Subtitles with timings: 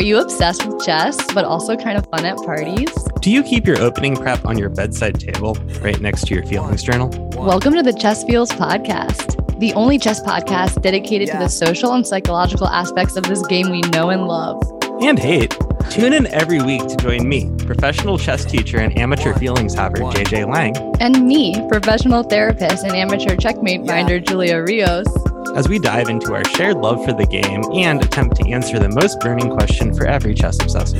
[0.00, 2.90] Are you obsessed with chess, but also kind of fun at parties?
[3.20, 6.82] Do you keep your opening prep on your bedside table right next to your feelings
[6.82, 7.10] journal?
[7.36, 12.06] Welcome to the Chess Feels podcast, the only chess podcast dedicated to the social and
[12.06, 14.62] psychological aspects of this game we know and love.
[15.02, 15.54] And hate.
[15.90, 20.50] Tune in every week to join me, professional chess teacher and amateur feelings haver JJ
[20.50, 25.08] Lang, And me, professional therapist and amateur checkmate finder Julia Rios.
[25.54, 28.88] As we dive into our shared love for the game and attempt to answer the
[28.88, 30.96] most burning question for every chess obsessed.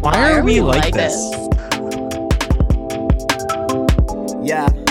[0.00, 1.14] Why are we like this?
[4.42, 4.70] Yeah.
[4.70, 4.85] Yeah.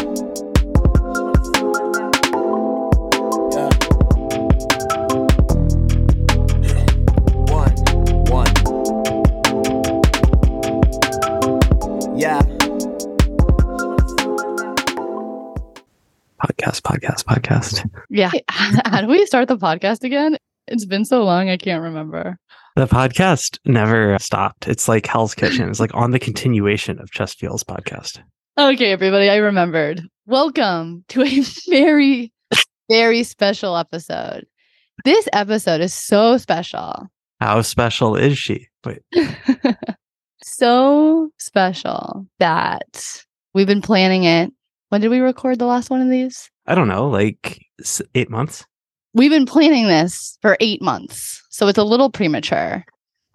[17.28, 17.90] Podcast, podcast, podcast.
[18.10, 18.32] Yeah.
[18.86, 20.38] How do we start the podcast again?
[20.68, 22.38] It's been so long, I can't remember.
[22.76, 24.68] The podcast never stopped.
[24.68, 25.70] It's like Hell's Kitchen.
[25.70, 28.22] It's like on the continuation of Chess Feels podcast.
[28.58, 30.02] Okay, everybody, I remembered.
[30.28, 32.32] Welcome to a very,
[32.90, 34.46] very special episode.
[35.04, 37.08] This episode is so special.
[37.40, 38.68] How special is she?
[38.86, 39.02] Wait,
[40.44, 43.24] so special that
[43.54, 44.54] we've been planning it.
[44.90, 46.50] When did we record the last one of these?
[46.68, 47.64] I don't know, like
[48.16, 48.66] eight months?
[49.14, 51.44] We've been planning this for eight months.
[51.50, 52.84] So it's a little premature.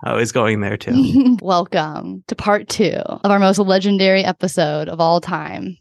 [0.05, 1.37] I was going there too.
[1.43, 5.77] Welcome to part two of our most legendary episode of all time.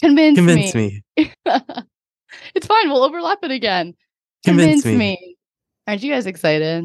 [0.00, 1.02] Convince, Convince me.
[1.16, 1.32] me.
[1.46, 2.88] it's fine.
[2.88, 3.94] We'll overlap it again.
[4.44, 5.36] Convince me.
[5.86, 6.84] Aren't you guys excited?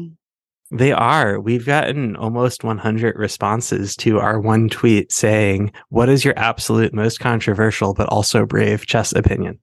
[0.70, 1.40] They are.
[1.40, 7.18] We've gotten almost 100 responses to our one tweet saying, What is your absolute most
[7.18, 9.58] controversial but also brave chess opinion?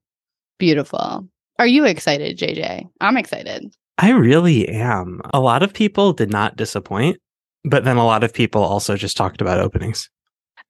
[0.57, 1.27] Beautiful.
[1.59, 2.87] Are you excited, JJ?
[3.01, 3.73] I'm excited.
[3.97, 5.21] I really am.
[5.33, 7.17] A lot of people did not disappoint,
[7.63, 10.09] but then a lot of people also just talked about openings.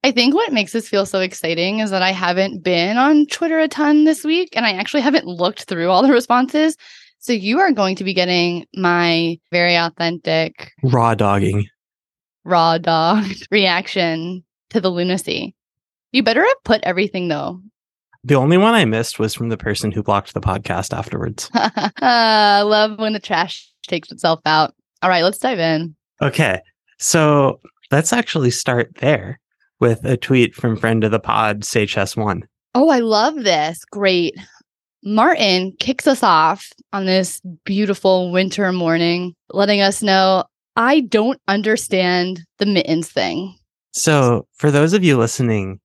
[0.04, 3.58] I think what makes this feel so exciting is that I haven't been on Twitter
[3.58, 6.76] a ton this week and I actually haven't looked through all the responses.
[7.18, 11.66] So you are going to be getting my very authentic, Raw dogging.
[12.44, 15.54] raw dog reaction to the lunacy.
[16.12, 17.60] You better have put everything though.
[18.24, 21.50] The only one I missed was from the person who blocked the podcast afterwards.
[21.54, 24.74] I love when the trash takes itself out.
[25.02, 25.94] All right, let's dive in.
[26.20, 26.60] Okay.
[26.98, 29.38] So let's actually start there
[29.80, 32.46] with a tweet from friend of the pod, Say Chess One.
[32.74, 33.84] Oh, I love this.
[33.84, 34.36] Great.
[35.04, 40.44] Martin kicks us off on this beautiful winter morning, letting us know
[40.76, 43.56] I don't understand the mittens thing.
[43.92, 45.80] So, for those of you listening,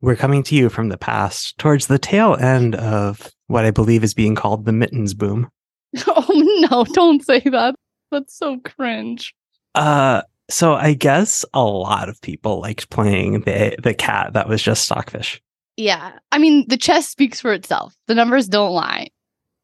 [0.00, 4.04] we're coming to you from the past towards the tail end of what I believe
[4.04, 5.48] is being called the mittens boom.
[6.06, 7.74] Oh no, don't say that.
[8.10, 9.34] That's so cringe.
[9.74, 14.62] Uh, so I guess a lot of people liked playing the the cat that was
[14.62, 15.40] just stockfish.
[15.76, 16.12] Yeah.
[16.32, 17.94] I mean, the chess speaks for itself.
[18.06, 19.08] The numbers don't lie.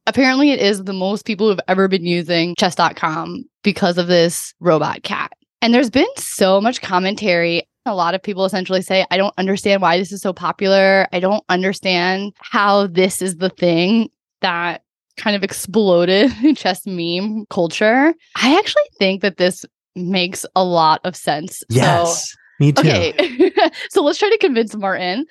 [0.06, 5.02] Apparently, it is the most people who've ever been using chess.com because of this robot
[5.02, 5.32] cat.
[5.62, 7.62] And there's been so much commentary.
[7.84, 11.06] A lot of people essentially say, I don't understand why this is so popular.
[11.12, 14.08] I don't understand how this is the thing
[14.40, 14.82] that
[15.16, 18.14] kind of exploded chess meme culture.
[18.36, 21.58] I actually think that this makes a lot of sense.
[21.58, 22.88] So Yes, me too.
[22.88, 23.52] Okay.
[23.90, 25.26] so let's try to convince Martin.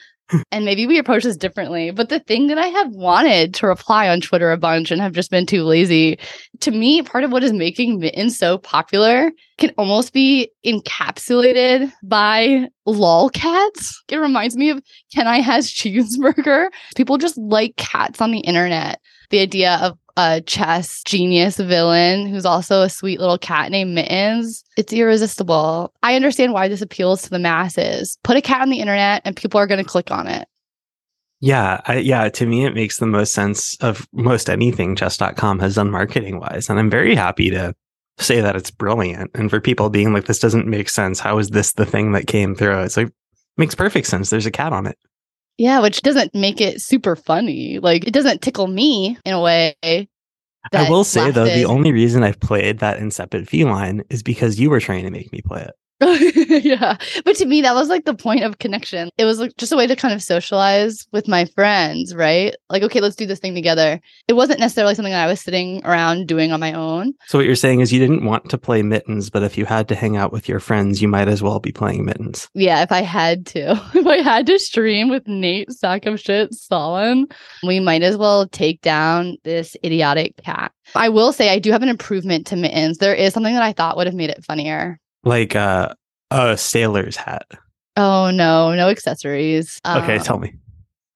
[0.52, 1.92] And maybe we approach this differently.
[1.92, 5.14] But the thing that I have wanted to reply on Twitter a bunch and have
[5.14, 6.20] just been too lazy,
[6.62, 12.68] to me, part of what is making mittens so popular can almost be encapsulated by
[12.88, 13.94] lolcats.
[14.10, 14.82] It reminds me of
[15.14, 16.70] Can I Has Cheeseburger.
[16.96, 19.00] People just like cats on the internet.
[19.32, 24.64] The idea of a chess genius villain who's also a sweet little cat named Mittens.
[24.78, 25.94] It's irresistible.
[26.04, 28.18] I understand why this appeals to the masses.
[28.24, 30.48] Put a cat on the internet and people are going to click on it.
[31.40, 32.30] Yeah, I, yeah.
[32.30, 36.70] To me, it makes the most sense of most anything chess.com has done marketing wise,
[36.70, 37.74] and I'm very happy to
[38.20, 39.32] say that it's brilliant.
[39.34, 41.20] And for people being like, "This doesn't make sense.
[41.20, 43.12] How is this the thing that came through?" It's like
[43.58, 44.30] makes perfect sense.
[44.30, 45.00] There's a cat on it.
[45.62, 47.78] Yeah, which doesn't make it super funny.
[47.78, 49.76] Like it doesn't tickle me in a way.
[49.84, 54.72] I will say though, the only reason I've played that insipid feline is because you
[54.72, 55.76] were trying to make me play it.
[56.64, 56.98] yeah.
[57.26, 59.10] But to me, that was like the point of connection.
[59.18, 62.56] It was like just a way to kind of socialize with my friends, right?
[62.70, 64.00] Like, okay, let's do this thing together.
[64.28, 67.14] It wasn't necessarily something that I was sitting around doing on my own.
[67.28, 69.88] So what you're saying is you didn't want to play mittens, but if you had
[69.90, 72.50] to hang out with your friends, you might as well be playing mittens.
[72.56, 76.54] Yeah, if I had to, if I had to stream with Nate sack of shit
[76.54, 77.28] Solon,
[77.64, 80.72] we might as well take down this idiotic cat.
[80.96, 82.98] I will say I do have an improvement to mittens.
[82.98, 85.00] There is something that I thought would have made it funnier.
[85.24, 85.94] Like uh,
[86.32, 87.46] a sailor's hat.
[87.98, 89.80] Oh no, no accessories.
[89.86, 90.54] Okay, Um, tell me.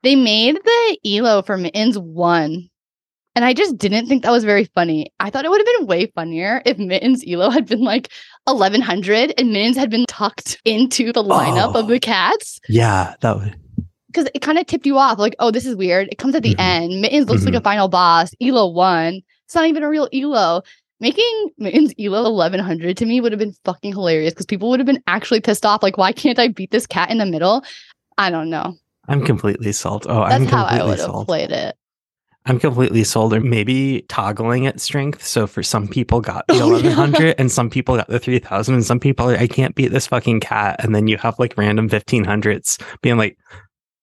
[0.03, 2.69] They made the Elo for Mittens one.
[3.37, 5.11] And I just didn't think that was very funny.
[5.19, 8.09] I thought it would have been way funnier if Mittens Elo had been like
[8.45, 11.79] 1100 and Mittens had been tucked into the lineup Oh.
[11.81, 12.59] of the cats.
[12.69, 13.55] Yeah, that would.
[14.07, 16.07] Because it kind of tipped you off like, oh, this is weird.
[16.11, 16.59] It comes at the Mhm.
[16.59, 17.01] end.
[17.01, 18.31] Mittens looks like a final boss.
[18.41, 19.21] Elo won.
[19.45, 20.61] It's not even a real Elo.
[20.99, 24.87] Making Mittens Elo 1100 to me would have been fucking hilarious because people would have
[24.87, 25.83] been actually pissed off.
[25.83, 27.63] Like, why can't I beat this cat in the middle?
[28.17, 28.75] I don't know.
[29.07, 30.05] I'm completely sold.
[30.09, 31.27] Oh, That's I'm how I completely would have sold.
[31.27, 31.75] played it.
[32.47, 35.23] I'm completely sold, or maybe toggling at strength.
[35.25, 36.95] So for some people got the Oh, yeah.
[36.95, 40.07] 1100 and some people got the 3000 and some people are, I can't beat this
[40.07, 40.77] fucking cat.
[40.83, 43.37] And then you have like random 1500s being like,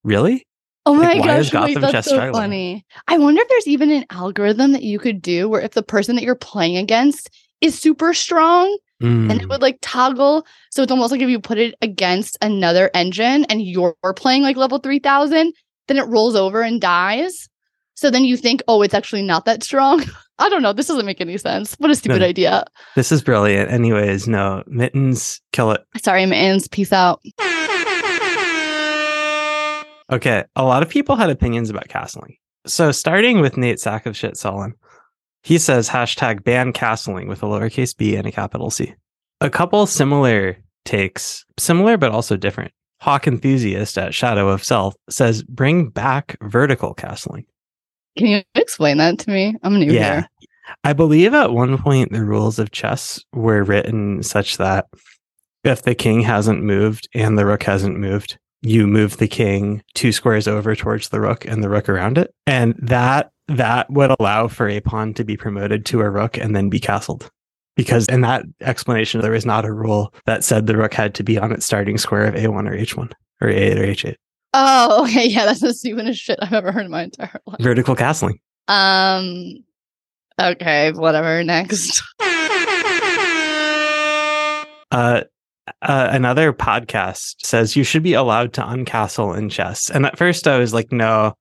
[0.04, 0.46] really?
[0.84, 2.42] Oh my Like, gosh, wait, that's so struggling?
[2.42, 2.86] funny.
[3.08, 6.16] I wonder if there's even an algorithm that you could do where if the person
[6.16, 7.30] that you're playing against
[7.60, 10.44] is super strong and it Mm, would like toggle.
[10.70, 14.56] So it's almost like if you put it against another engine and you're playing like
[14.56, 15.52] level 3000,
[15.88, 17.48] then it rolls over and dies.
[17.94, 20.04] So then you think, oh, it's actually not that strong.
[20.38, 20.72] I don't know.
[20.72, 21.74] This doesn't make any sense.
[21.78, 22.26] What a stupid No.
[22.26, 22.64] idea.
[22.96, 23.70] this is brilliant.
[23.70, 25.82] Anyways, no, mittens, kill it.
[26.02, 26.66] Sorry, Mittens.
[26.66, 27.20] Peace out.
[30.12, 32.36] Okay, a lot of people had opinions about castling.
[32.66, 34.74] So starting with Nate Sack of Shit Solon,
[35.42, 38.94] he says hashtag ban castling with a lowercase b and a capital C.
[39.40, 42.72] A couple similar takes, similar but also different.
[43.00, 47.46] Hawk enthusiast at Shadow of Self says bring back vertical castling.
[48.16, 49.56] Can you explain that to me?
[49.62, 50.14] I'm new Yeah.
[50.14, 50.28] here.
[50.84, 54.86] I believe at one point the rules of chess were written such that
[55.64, 60.12] if the king hasn't moved and the rook hasn't moved, you move the king two
[60.12, 62.32] squares over towards the rook and the rook around it.
[62.46, 66.54] And that that would allow for a pawn to be promoted to a rook and
[66.54, 67.30] then be castled.
[67.74, 71.22] Because in that explanation, there was not a rule that said the rook had to
[71.22, 74.14] be on its starting square of A1 or H1 or A8 or H8.
[74.54, 75.26] Oh, okay.
[75.26, 77.60] Yeah, that's the stupidest shit I've ever heard in my entire life.
[77.60, 78.38] Vertical castling.
[78.68, 79.64] Um.
[80.40, 81.42] Okay, whatever.
[81.44, 82.02] Next.
[84.92, 85.22] Uh,
[85.82, 89.90] uh, another podcast says you should be allowed to uncastle in chess.
[89.90, 91.34] And at first I was like, no,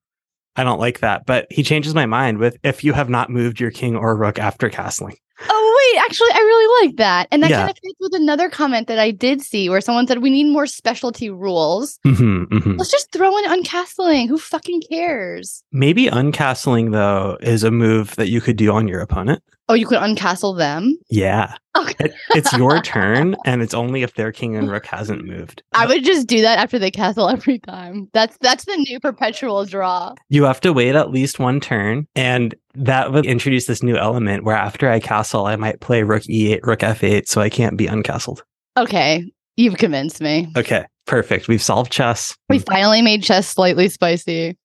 [0.55, 1.25] I don't like that.
[1.25, 4.37] But he changes my mind with if you have not moved your king or rook
[4.39, 5.15] after castling.
[5.49, 7.57] Oh wait, actually, I really like that, and that Yeah.
[7.61, 10.43] kind of fits with another comment that I did see where someone said we need
[10.51, 11.97] more specialty rules.
[12.05, 12.77] Mhm, mhm.
[12.77, 14.27] Let's just throw in uncastling.
[14.27, 15.63] Who fucking cares?
[15.71, 19.41] Maybe uncastling, though, is a move that you could do on your opponent.
[19.71, 20.97] Oh, you could uncastle them.
[21.09, 21.55] Yeah.
[21.77, 21.93] Okay.
[22.05, 25.63] It- it's your turn, and it's only if their king and rook hasn't moved.
[25.73, 28.09] I would just do that after they castle every time.
[28.13, 30.13] That's that's the new perpetual draw.
[30.29, 34.43] You have to wait at least one turn, and that would introduce this new element
[34.43, 37.87] where after I castle, I might play rook e8, rook f8, so I can't be
[37.87, 38.43] uncastled.
[38.77, 40.47] Okay, you've convinced me.
[40.57, 41.47] Okay, perfect.
[41.47, 42.35] We've solved chess.
[42.49, 44.57] We finally made chess slightly spicy.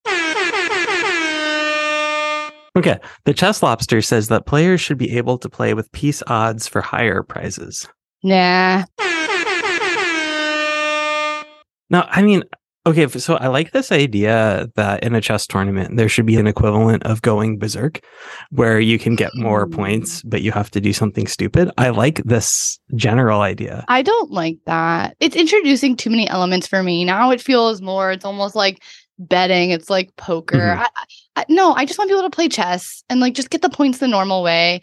[2.77, 6.69] Okay, the chess lobster says that players should be able to play with piece odds
[6.69, 7.89] for higher prizes.
[8.23, 8.85] Nah.
[11.89, 12.43] Now, I mean,
[12.85, 16.47] okay, so I like this idea that in a chess tournament, there should be an
[16.47, 18.01] equivalent of going berserk
[18.51, 21.71] where you can get more points, but you have to do something stupid.
[21.79, 23.85] I like this general idea.
[23.89, 25.17] I don't like that.
[25.21, 27.05] It's introducing too many elements for me.
[27.05, 28.83] Now it feels more, it's almost like
[29.19, 29.71] betting.
[29.71, 30.59] It's like poker.
[30.59, 30.79] Mhm.
[30.79, 31.05] I, I,
[31.49, 34.09] no, I just want people to play chess and like just get the points the
[34.09, 34.81] normal way.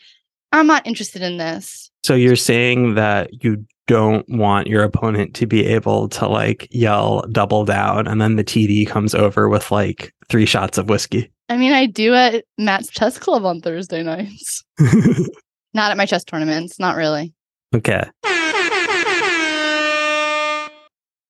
[0.51, 1.89] I'm not interested in this.
[2.03, 7.23] So you're saying that you don't want your opponent to be able to like yell
[7.31, 11.31] double down and then the TD comes over with like three shots of whiskey.
[11.49, 14.63] I mean, I do at Matt's chess club on Thursday nights.
[15.73, 16.79] Not at my chess tournaments.
[16.79, 17.33] Not really.
[17.75, 18.03] okay.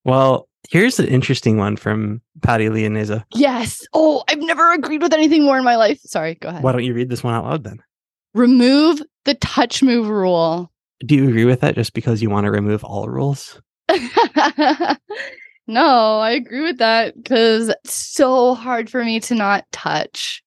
[0.06, 3.24] Well, here's an interesting one from Patty Leoneza.
[3.34, 3.86] Yes.
[3.94, 6.00] Oh, I've never agreed with anything more in my life.
[6.02, 6.36] Sorry.
[6.36, 6.64] Go ahead.
[6.64, 7.82] Why don't you read this one out loud then?
[8.34, 10.72] Remove the touch move rule.
[11.06, 13.62] Do you agree with that just because you want to remove all rules?
[15.68, 20.42] no, I agree with that because it's so hard for me to not touch.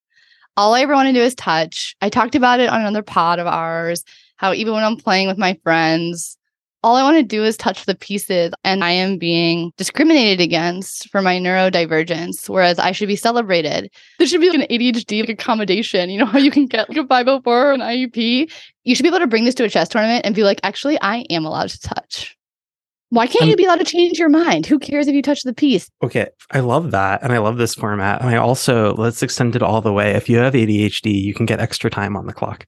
[0.57, 1.95] All I ever want to do is touch.
[2.01, 4.03] I talked about it on another pod of ours.
[4.37, 6.39] How even when I'm playing with my friends,
[6.83, 11.09] all I want to do is touch the pieces, and I am being discriminated against
[11.11, 13.91] for my neurodivergence, whereas I should be celebrated.
[14.19, 16.11] There should be like an ADHD accommodation.
[16.11, 18.53] You know how you can get like a 504 or an IEP?
[18.85, 20.99] You should be able to bring this to a chess tournament and be like, actually,
[21.01, 22.37] I am allowed to touch.
[23.11, 24.67] Why can't you be allowed to change your mind?
[24.67, 25.89] Who cares if you touch the piece?
[26.03, 27.23] Okay, I love that.
[27.23, 28.21] And I love this format.
[28.21, 30.11] And I also, let's extend it all the way.
[30.11, 32.67] If you have ADHD, you can get extra time on the clock,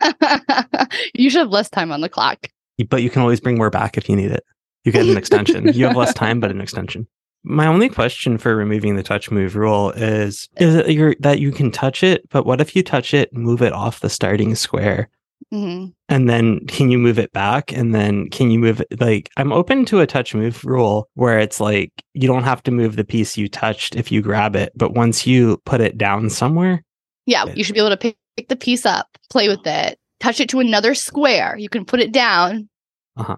[1.14, 2.46] you should have less time on the clock.
[2.88, 4.44] But you can always bring more back if you need it.
[4.84, 5.72] You get an extension.
[5.72, 7.06] you have less time, but an extension.
[7.44, 11.50] My only question for removing the touch move rule is is it you're, that you
[11.52, 15.08] can touch it, but what if you touch it, move it off the starting square,
[15.50, 17.72] hmm and then can you move it back?
[17.72, 19.00] And then can you move it?
[19.00, 22.70] Like, I'm open to a touch move rule where it's like you don't have to
[22.70, 26.28] move the piece you touched if you grab it, but once you put it down
[26.30, 26.84] somewhere,
[27.26, 27.54] Yeah, Yeah.
[27.54, 30.48] you should be able to pick, pick the piece up, play with it, touch it
[30.50, 31.56] to another square.
[31.58, 32.68] You can put it down,
[33.16, 33.36] Uh-huh.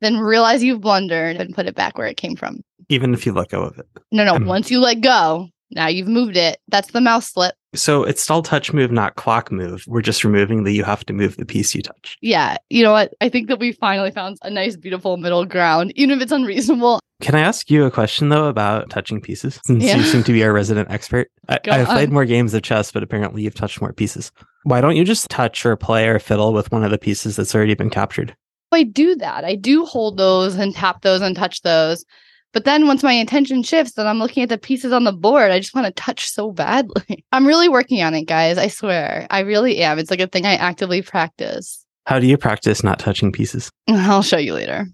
[0.00, 2.62] then realize you've blundered and put it back where it came from.
[2.88, 3.86] even if you let go of it.
[4.10, 6.58] No, no, Um, once you let go, now you've moved it.
[6.66, 7.54] That's the mouse slip.
[7.72, 9.84] So it's still touch move, not clock move.
[9.86, 12.16] We're just removing the you have to move the piece you touch.
[12.20, 13.14] Yeah, you know what?
[13.20, 16.98] I think that we finally found a nice, beautiful middle ground, even if it's unreasonable.
[17.20, 19.60] Can I ask you a question though about touching pieces?
[19.64, 19.96] Since Yeah.
[19.96, 21.30] you seem to be our resident expert.
[21.48, 24.32] I, I've played more games of chess, but apparently you've touched more pieces.
[24.64, 27.54] Why don't you just touch or play or fiddle with one of the pieces that's
[27.54, 28.34] already been captured?
[28.72, 29.44] I do that.
[29.44, 32.04] I do hold those and tap those and touch those.
[32.52, 35.50] But then once my attention shifts and I'm looking at the pieces on the board,
[35.50, 37.24] I just want to touch so badly.
[37.32, 38.58] I'm really working on it, guys.
[38.58, 39.26] I swear.
[39.30, 39.98] I really am.
[39.98, 41.84] It's like a thing I actively practice.
[42.06, 43.70] How do you practice not touching pieces?
[43.88, 44.86] I'll show you later.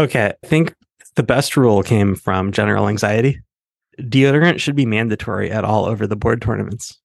[0.00, 0.74] Okay, I think
[1.16, 3.38] the best rule came from general anxiety.
[4.00, 6.98] Deodorant should be mandatory at all over the board tournaments.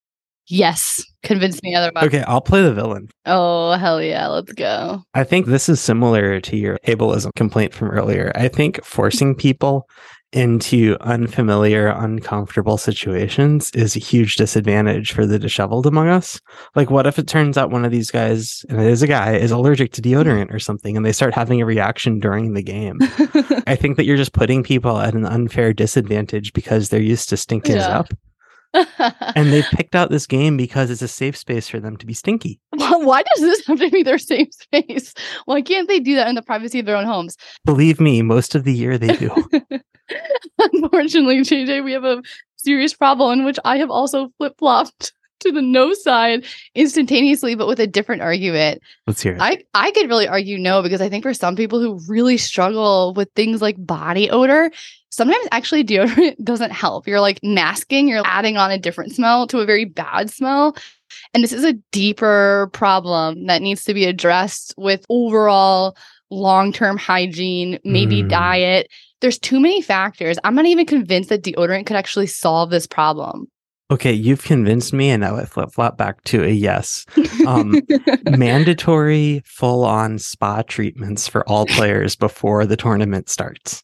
[0.47, 1.03] Yes.
[1.21, 2.05] Convince me otherwise.
[2.05, 3.09] Okay, I'll play the villain.
[3.25, 4.27] Oh, hell yeah.
[4.27, 5.03] Let's go.
[5.13, 8.31] I think this is similar to your ableism complaint from earlier.
[8.33, 9.89] I think forcing people
[10.35, 16.39] into unfamiliar, uncomfortable situations is a huge disadvantage for the disheveled among us.
[16.75, 19.35] Like, what if it turns out one of these guys, and it is a guy,
[19.35, 22.99] is allergic to deodorant or something, and they start having a reaction during the game?
[23.65, 27.37] I think that you're just putting people at an unfair disadvantage because they're used to
[27.37, 27.99] stinking Yeah.
[27.99, 28.13] up.
[29.35, 32.13] And they picked out this game because it's a safe space for them to be
[32.13, 32.59] stinky.
[32.69, 35.13] Why does this have to be their safe space?
[35.45, 37.37] Why can't they do that in the privacy of their own homes?
[37.65, 39.31] Believe me, most of the year they do.
[40.59, 42.21] Unfortunately, JJ, we have a
[42.57, 47.67] serious problem in which I have also flip flopped to the no side instantaneously, but
[47.67, 48.81] with a different argument.
[49.07, 49.41] Let's hear it.
[49.41, 53.13] I, I could really argue no because I think for some people who really struggle
[53.13, 54.71] with things like body odor,
[55.09, 57.07] sometimes actually deodorant doesn't help.
[57.07, 60.75] You're like masking, you're adding on a different smell to a very bad smell.
[61.33, 65.95] And this is a deeper problem that needs to be addressed with overall
[66.31, 68.29] long term hygiene, maybe Mm.
[68.29, 68.87] diet.
[69.21, 70.37] There's too many factors.
[70.43, 73.47] I'm not even convinced that deodorant could actually solve this problem.
[73.91, 77.05] Okay, you've convinced me, and now I flip flop back to a yes.
[77.45, 77.79] Um,
[78.25, 83.83] Mandatory full on spa treatments for all players before the tournament starts.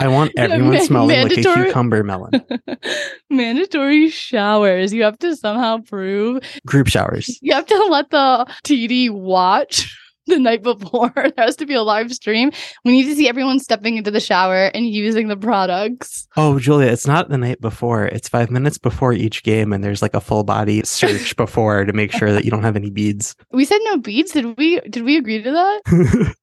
[0.00, 2.42] I want Yeah, everyone ma- smelling like a cucumber melon.
[3.30, 4.92] Mandatory showers.
[4.92, 7.38] You have to somehow prove Group showers.
[7.42, 9.94] You have to let the TD watch
[10.26, 11.12] the night before.
[11.16, 12.52] there has to be a live stream.
[12.84, 16.28] We need to see everyone stepping into the shower and using the products.
[16.36, 18.06] Oh, Julia, it's not the night before.
[18.06, 21.92] It's five minutes before each game, and there's like a full body search before to
[21.92, 23.34] make sure that you don't have any beads.
[23.50, 24.32] We said no beads.
[24.32, 26.34] Did we did we agree to that?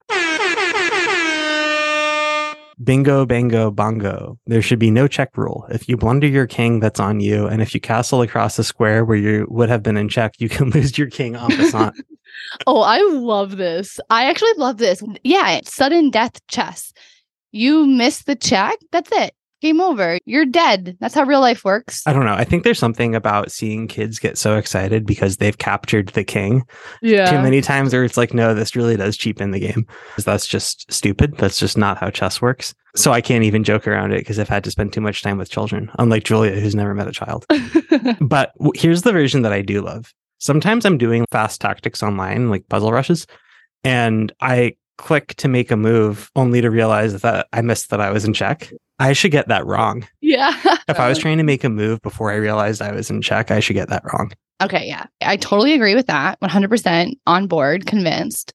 [2.82, 4.40] Bingo, bango, bongo.
[4.48, 5.68] There should be no check rule.
[5.70, 7.46] If you blunder your king, that's on you.
[7.46, 10.48] And if you castle across a square where you would have been in check, you
[10.48, 11.94] can lose your king en passant.
[12.68, 14.00] Oh, I love this.
[14.10, 15.04] I actually love this.
[15.24, 16.94] Yeah, it's sudden death chess.
[17.52, 19.34] You miss the check, that's it.
[19.62, 20.20] Game over.
[20.26, 20.96] You're dead.
[21.02, 22.02] That's how real life works.
[22.08, 22.34] I don't know.
[22.34, 26.64] I think there's something about seeing kids get so excited because they've captured the king
[27.02, 27.30] Yeah.
[27.30, 29.86] too many times where it's like, no, this really does cheapen the game.
[30.24, 31.36] That's just stupid.
[31.38, 32.74] That's just not how chess works.
[32.96, 35.38] So I can't even joke around it because I've had to spend too much time
[35.38, 37.46] with children, unlike Julia, who's never met a child.
[38.22, 40.14] But here's the version that I do love.
[40.44, 43.28] Sometimes I'm doing fast tactics online, like puzzle rushes,
[43.84, 48.10] and I click to make a move only to realize that I missed that I
[48.12, 48.72] was in check.
[49.00, 50.08] I should get that wrong.
[50.22, 50.52] yeah.
[50.88, 53.52] If I was trying to make a move before I realized I was in check,
[53.52, 54.32] I should get that wrong.
[54.62, 55.06] Okay, yeah.
[55.22, 56.40] I totally agree with that.
[56.42, 58.54] 100% on board, convinced.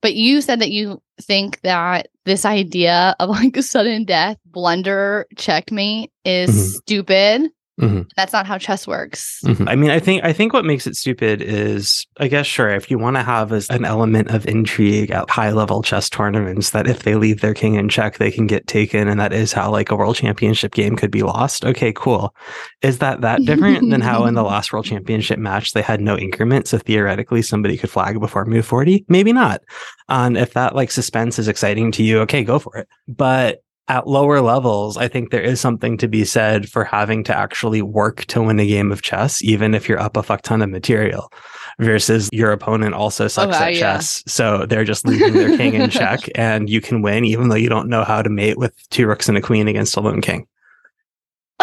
[0.00, 5.26] But you said that you think that this idea of like a sudden death, blunder,
[5.36, 6.76] checkmate is Mhm.
[6.80, 7.50] stupid.
[7.80, 8.06] Mhm.
[8.16, 9.40] That's not how chess works.
[9.44, 9.66] Mhm.
[9.66, 12.90] I mean, I think I think what makes it stupid is, I guess, sure, if
[12.90, 16.86] you want to have as an element of intrigue at high level chess tournaments, that
[16.86, 19.70] if they leave their king in check, they can get taken, and that is how
[19.70, 21.64] like a world championship game could be lost.
[21.64, 22.34] Okay, cool.
[22.82, 26.18] Is that that different than how in the last world championship match they had no
[26.18, 29.06] increment, so theoretically somebody could flag before move forty?
[29.08, 29.62] Maybe not.
[30.10, 32.88] And if that like suspense is exciting to you, okay, go for it.
[33.08, 37.36] But at lower levels, I think there is something to be said for having to
[37.36, 40.62] actually work to win a game of chess, even if you're up a fuck ton
[40.62, 41.32] of material,
[41.80, 43.80] versus your opponent also oh, sucks Okay, at yeah.
[43.80, 44.22] chess.
[44.26, 47.68] So they're just leaving their king in check and you can win, even though you
[47.68, 50.46] don't know how to mate with two rooks and a queen against a lone king.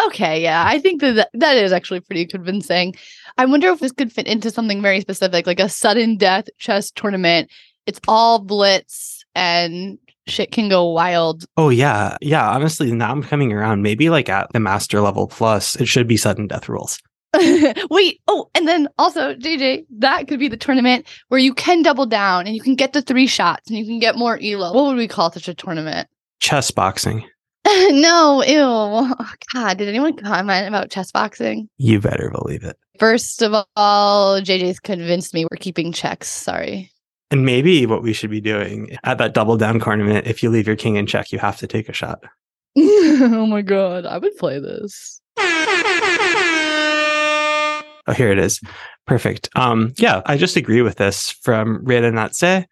[0.06, 2.94] Okay, yeah, I think that- that is actually pretty convincing.
[3.38, 6.90] I wonder if this could fit into something very specific, like a sudden death chess
[6.90, 7.50] tournament.
[7.86, 11.44] It's all blitz and shit can go wild.
[11.56, 12.16] Oh, yeah.
[12.20, 12.48] Yeah.
[12.48, 13.82] Honestly, now I'm coming around.
[13.82, 16.98] Maybe like at the master level plus, it should be sudden death rules.
[17.90, 22.06] Wait, oh, and then also, JJ, that could be the tournament where you can double
[22.06, 24.72] down and you can get the three shots and you can get more elo.
[24.72, 26.08] What would we call such a tournament?
[26.40, 27.24] Chess boxing.
[27.66, 28.58] no, ew.
[28.60, 31.68] Oh, God, did anyone comment about chess boxing?
[31.78, 32.76] You better believe it.
[32.98, 36.28] First of all, JJ's convinced me we're keeping checks.
[36.28, 36.90] Sorry.
[37.30, 40.66] And maybe what we should be doing at that double down tournament, if you leave
[40.66, 42.22] your king in check, you have to take a shot.
[42.76, 45.20] oh my god, I would play this.
[48.06, 48.60] Oh, here it is.
[49.06, 49.48] Perfect.
[49.54, 52.64] Um, yeah, I just agree with this from Reda Natse.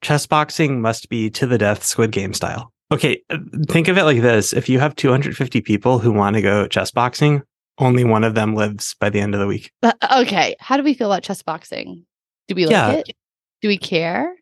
[0.00, 2.72] Chess boxing must be to the death Squid Game style.
[2.90, 4.52] Okay, uh, think of it like this.
[4.52, 7.42] If you have 250 people who want to go chess boxing,
[7.78, 9.70] only one of them lives by the end of the week.
[9.82, 9.92] Uh,
[10.22, 12.04] okay, how do we feel about chess boxing?
[12.48, 12.90] Do we like Yeah.
[12.92, 13.12] it?
[13.62, 14.34] Do we care?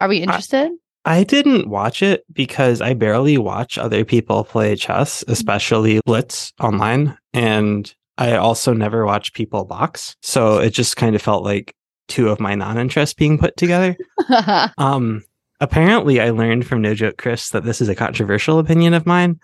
[0.00, 0.72] Are we interested?
[1.04, 7.16] I didn't watch it because I barely watch other people play chess, especially Blitz online.
[7.34, 10.16] And I also never watch people box.
[10.22, 11.74] So it just kind of felt like
[12.08, 13.96] two of my non interests being put together.
[14.78, 15.22] Um,
[15.60, 19.38] apparently, I learned from No Joke Chris that this is a controversial opinion of mine,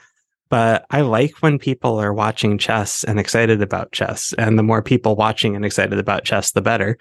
[0.49, 4.33] but I like when people are watching chess and excited about chess.
[4.39, 6.97] And the more people watching and excited about chess, the better.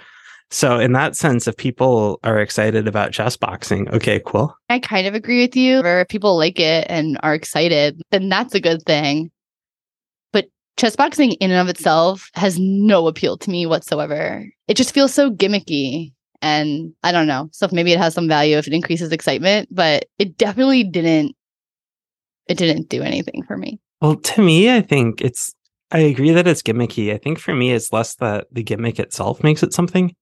[0.51, 4.56] So, in that sense, if people are excited about chess boxing, okay, cool.
[4.70, 5.82] I kind of agree with you.
[5.82, 9.29] Or if people like it and are excited, then that's a good thing.
[10.34, 14.43] But chess boxing in and of itself has no appeal to me whatsoever.
[14.67, 16.13] It just feels so gimmicky.
[16.41, 17.50] And I don't know.
[17.52, 21.36] So maybe it has some value if it increases excitement, but it definitely didn't
[22.47, 23.80] it didn't do anything for me.
[24.02, 25.54] Well, to me, I think it's,
[25.91, 27.13] I agree that it's gimmicky.
[27.13, 30.15] I think for me, it's less that the gimmick itself makes it something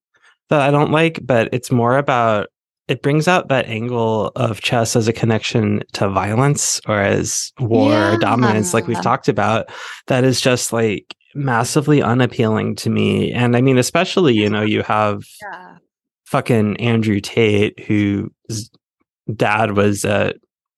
[0.50, 2.48] that I don't like, but it's more about
[2.88, 8.14] it brings out that angle of chess as a connection to violence or as war
[8.14, 9.70] or dominance, like we've talked about,
[10.08, 13.34] that is just like massively unappealing to me.
[13.34, 15.78] And I mean, especially, you know, you have Yeah.
[16.28, 18.70] fucking Andrew Tate, whose
[19.36, 20.34] dad was an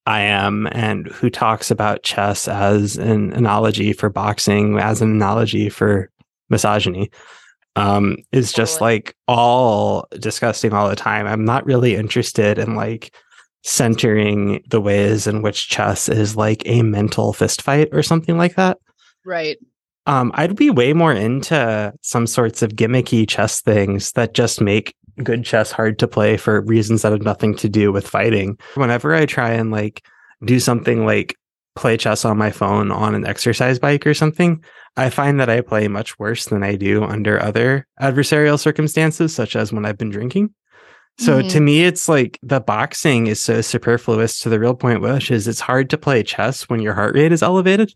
[0.08, 6.10] IM and who talks about chess as an analogy for boxing, as an analogy for
[6.50, 7.12] misogyny,
[7.76, 8.96] um, is just Totally.
[8.96, 11.28] like all disgusting all the time.
[11.28, 13.14] I'm not really interested in like
[13.64, 18.56] centering the ways in which chess is like a mental fist fight or something like
[18.56, 18.78] that.
[19.26, 19.58] Right.
[20.06, 24.96] Um, I'd be way more into some sorts of gimmicky chess things that just make
[25.24, 28.58] good chess hard to play for reasons that have nothing to do with fighting.
[28.76, 30.04] Whenever I try and like
[30.46, 31.36] do something like
[31.76, 34.64] play chess on my phone on an exercise bike or something,
[34.98, 39.56] I find that I play much worse than I do under other adversarial circumstances, such
[39.56, 40.54] as when I've been drinking.
[41.20, 45.32] So to me, it's like the boxing is so superfluous to the real point, which
[45.32, 47.94] is it's hard to play chess when your heart rate is elevated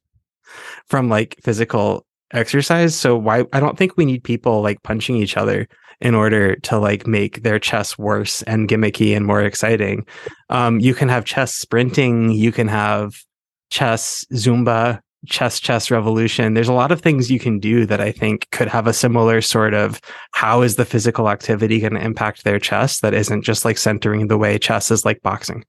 [0.88, 2.96] from like physical exercise.
[2.96, 5.70] So why I don't think we need people like punching each other
[6.02, 10.06] in order to like make their chess worse and gimmicky and more exciting.
[10.50, 13.16] Um, you can have chess sprinting, you can have
[13.74, 16.54] chess Zumba, chess chess revolution.
[16.54, 19.42] There's a lot of things you can do that I think could have a similar
[19.42, 20.00] sort of
[20.34, 24.28] how is the physical activity going to impact their chess that isn't just like centering
[24.28, 25.66] the way chess is like boxing.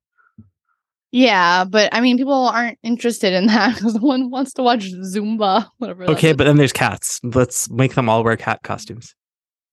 [1.12, 5.66] Yeah, but I mean, people aren't interested in that because one wants to watch Zumba,
[5.78, 6.04] whatever.
[6.10, 7.20] Okay, but then there's cats.
[7.22, 9.14] Let's make them all wear cat costumes.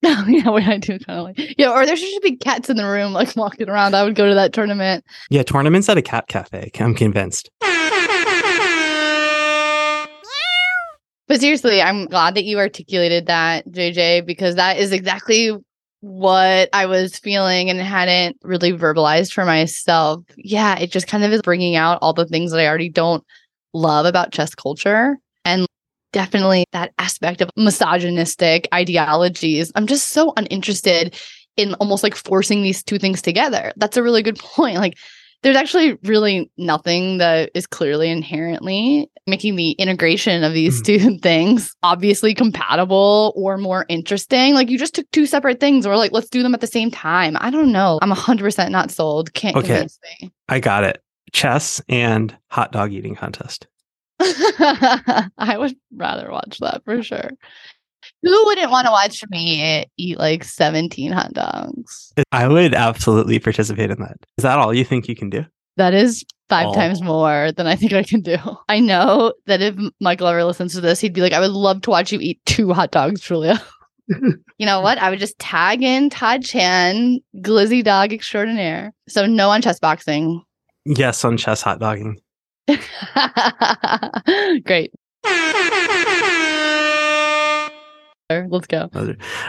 [0.02, 2.78] but yeah, what I do kind of like yeah, or there should be cats in
[2.78, 3.94] the room like walking around.
[3.96, 5.04] I would go to that tournament.
[5.30, 6.72] Yeah, tournaments at a cat cafe.
[6.80, 7.50] I'm convinced.
[11.32, 15.56] But seriously, I'm glad that you articulated that, JJ, because that is exactly
[16.02, 20.26] what I was feeling and hadn't really verbalized for myself.
[20.36, 23.24] Yeah, it just kind of is bringing out all the things that I already don't
[23.74, 25.20] love about chess culture.
[25.46, 25.66] And
[26.12, 29.72] definitely that aspect of misogynistic ideologies.
[29.74, 31.16] I'm just so uninterested
[31.56, 33.72] in almost like forcing these two things together.
[33.78, 34.80] That's a really good point.
[34.80, 34.98] Like
[35.44, 40.86] there's actually really nothing that is clearly inherently making the integration of these Mhm.
[40.86, 44.54] two things obviously compatible or more interesting.
[44.54, 46.92] Like you just took two separate things or like let's do them at the same
[46.92, 47.38] time.
[47.40, 48.00] I don't know.
[48.02, 49.34] I'm 100% not sold.
[49.34, 49.68] Can't Okay.
[49.68, 50.32] convince me.
[50.50, 51.02] I got it.
[51.32, 53.68] Chess and hot dog eating contest.
[54.20, 57.32] I would rather watch that for sure.
[58.24, 62.14] Who wouldn't want to watch me eat like 17 hot dogs?
[62.32, 64.18] I would absolutely participate in that.
[64.38, 65.46] Is that all you think you can do?
[65.78, 66.74] That is five Oh.
[66.74, 68.38] times more than I think I can do.
[68.70, 71.82] I know that if Michael ever listens to this, he'd be like, I would love
[71.84, 73.62] to watch you eat two hot dogs, Julia.
[74.08, 74.98] you know what?
[74.98, 78.94] I would just tag in Todd Chan, glizzy dog extraordinaire.
[79.08, 80.44] So no on chess boxing.
[80.86, 82.20] Yes, on chess hot dogging.
[84.66, 84.92] Great.
[88.50, 88.90] Let's go.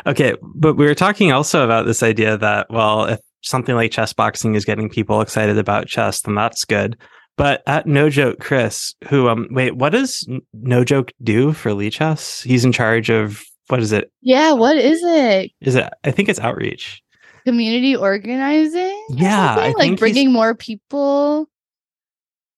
[0.07, 4.12] Okay, but we were talking also about this idea that well, if something like chess
[4.12, 6.97] boxing is getting people excited about chess, then that's good.
[7.37, 12.45] But at No Joke Chris, who um wait, what does No Joke do for Lichess?
[12.45, 14.11] He's in charge of what is it?
[14.21, 15.51] Yeah, what is it?
[15.61, 17.03] Is it I think it's outreach.
[17.45, 19.07] Community organizing?
[19.11, 19.64] Yeah, I something?
[19.64, 21.49] think like bringing more people.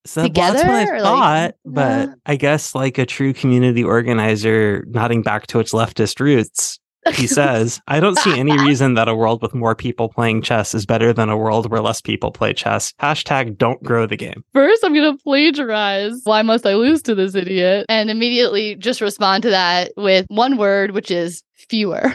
[0.06, 2.08] So well, that's what Together, I thought, like, but.
[2.26, 6.78] I guess like a true community organizer, nodding back to its leftist roots,
[7.12, 10.74] he says, I don't see any reason that a world with more people playing chess
[10.74, 12.92] is better than a world where less people play chess.
[13.00, 14.44] Hashtag don't grow the game.
[14.54, 16.20] First, I'm going to plagiarize.
[16.24, 17.86] Why must I lose to this idiot?
[17.88, 22.14] And immediately just respond to that with one word, which is fewer.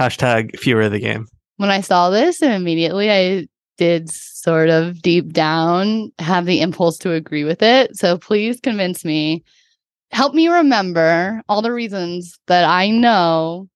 [0.00, 1.26] Hashtag fewer the game.
[1.56, 3.46] When I saw this, and immediately I
[3.80, 7.96] did sort of deep down have the impulse to agree with it.
[7.96, 9.42] So please convince me.
[10.10, 13.70] Help me remember all the reasons that I know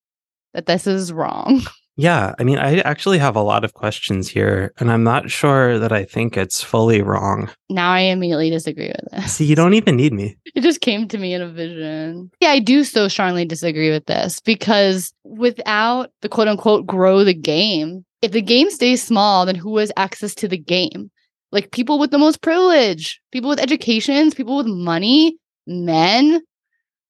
[0.52, 1.62] that this is wrong.
[1.96, 5.78] Yeah, I mean, I actually have a lot of questions here, and I'm not sure
[5.78, 7.50] that I think it's fully wrong.
[7.70, 9.34] Now I immediately disagree with this.
[9.34, 10.36] See, you don't even need me.
[10.54, 12.30] It just came to me in a vision.
[12.40, 17.34] Yeah, I do so strongly disagree with this because without the quote unquote grow the
[17.34, 21.10] game, if the game stays small, then who has access to the game?
[21.50, 26.40] Like people with the most privilege, people with educations, people with money, men.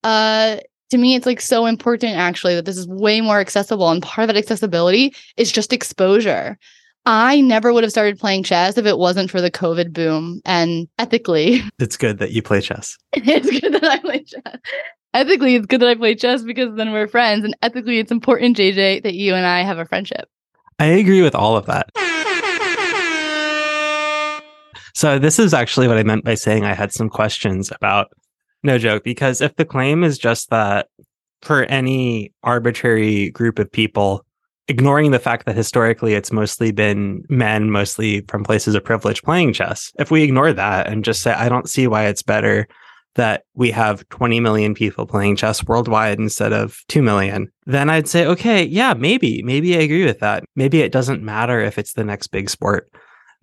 [0.03, 0.57] Uh
[0.90, 4.29] to me it's like so important actually that this is way more accessible and part
[4.29, 6.59] of that accessibility is just exposure.
[7.07, 10.88] I never would have started playing chess if it wasn't for the COVID boom and
[10.99, 12.97] ethically It's good that you play chess.
[13.12, 14.57] it's good that I play chess.
[15.12, 17.44] Ethically, it's good that I play chess because then we're friends.
[17.44, 20.29] And ethically, it's important, JJ, that you and I have a friendship.
[20.81, 21.88] I agree with all of that.
[24.97, 28.12] So this is actually what I meant by saying I had some questions about
[28.64, 30.88] no joke because if the claim is just that
[31.42, 34.24] for any arbitrary group of people
[34.66, 39.53] ignoring the fact that historically it's mostly been men mostly from places of privilege playing
[39.53, 42.66] chess if we ignore that and just say I don't see why it's better
[43.14, 48.09] that we have 20 million people playing chess worldwide instead of 2 million, then I'd
[48.09, 50.44] say, okay, yeah, maybe, maybe I agree with that.
[50.57, 52.90] Maybe it doesn't matter if it's the next big sport.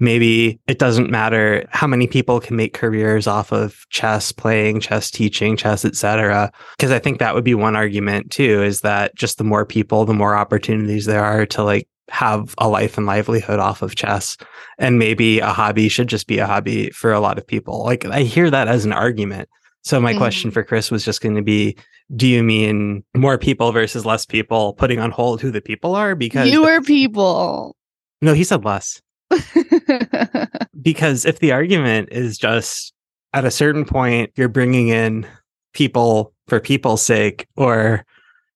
[0.01, 5.11] Maybe it doesn't matter how many people can make careers off of chess, playing chess,
[5.11, 6.51] teaching chess, etc.
[6.75, 10.03] Because I think that would be one argument too, is that just the more people,
[10.05, 14.37] the more opportunities there are to like have a life and livelihood off of chess.
[14.79, 17.85] And maybe a hobby should just be a hobby for a lot of people.
[17.85, 19.47] Like I hear that as an argument.
[19.83, 20.17] So my Mhm.
[20.17, 21.77] question for Chris was just going to be,
[22.15, 26.15] do you mean more people versus less people, putting on hold who the people are?
[26.15, 27.75] Because Fewer people.
[28.21, 28.99] no, he said less.
[30.82, 32.94] Because if the argument is just
[33.34, 35.28] at a certain point, you're bringing in
[35.74, 38.04] people for people's sake, or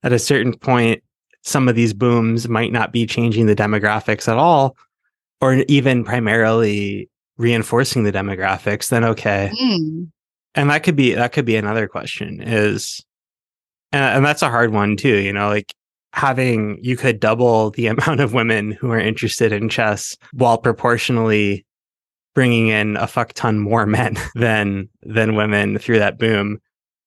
[0.02, 1.04] at a certain point,
[1.44, 4.76] some of these booms might not be changing the demographics at all,
[5.40, 9.52] or even primarily reinforcing the demographics, then okay.
[9.62, 10.10] Mm.
[10.56, 13.06] and that could be that could be another question is
[13.92, 15.74] and, and that's a hard one too you know like
[16.15, 21.65] having you could double the amount of women who are interested in chess while proportionally
[22.34, 26.58] bringing in a fuck ton more men than than women through that boom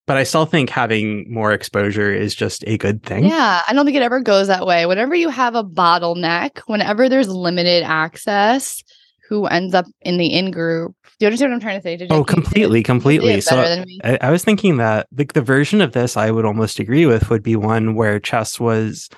[0.07, 3.85] but i still think having more exposure is just a good thing Yeah, I don't
[3.85, 4.87] think it ever goes that way.
[4.87, 8.83] Whenever you have a bottleneck, whenever there's limited access,
[9.29, 10.95] who ends up in the in group?
[11.19, 11.97] Do you understand what I'm trying to say?
[11.97, 14.01] Did oh completely completely so better than me?
[14.05, 17.29] I, I was thinking that like the version of this I would almost agree with
[17.29, 19.09] would be one where chess was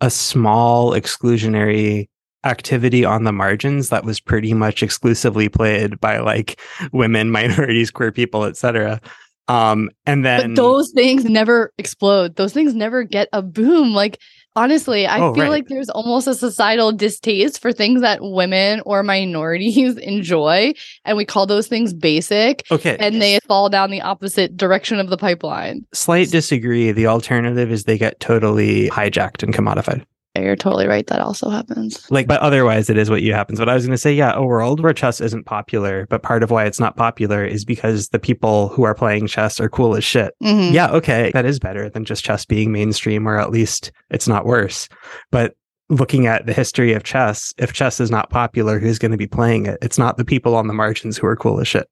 [0.00, 2.08] a small exclusionary
[2.44, 6.60] activity on the margins that was pretty much exclusively played by like
[6.92, 9.00] women, minorities, queer people, etc.
[9.48, 12.36] Um, and then but those things never explode.
[12.36, 13.94] Those things never get a boom.
[13.94, 14.20] Like
[14.58, 15.50] honestly, I Oh, feel right.
[15.50, 20.72] like there's almost a societal distaste for things that women or minorities enjoy,
[21.04, 25.08] and we call those things basic, okay, and they fall down the opposite direction of
[25.10, 25.86] the pipeline.
[25.94, 26.92] slight disagree.
[26.92, 30.04] The alternative is they get totally hijacked and commodified.
[30.42, 31.06] You're totally right.
[31.06, 32.10] That also happens.
[32.10, 33.58] Like, but otherwise, it is what you happens.
[33.58, 36.42] But I was going to say, yeah, a world where chess isn't popular, but part
[36.42, 39.96] of why it's not popular is because the people who are playing chess are cool
[39.96, 40.34] as shit.
[40.42, 40.72] Mhm.
[40.72, 44.46] Yeah, okay, that is better than just chess being mainstream, or at least it's not
[44.46, 44.88] worse.
[45.30, 45.54] But
[45.90, 49.26] looking at the history of chess, if chess is not popular, who's going to be
[49.26, 49.78] playing it?
[49.80, 51.88] It's not the people on the margins who are cool as shit.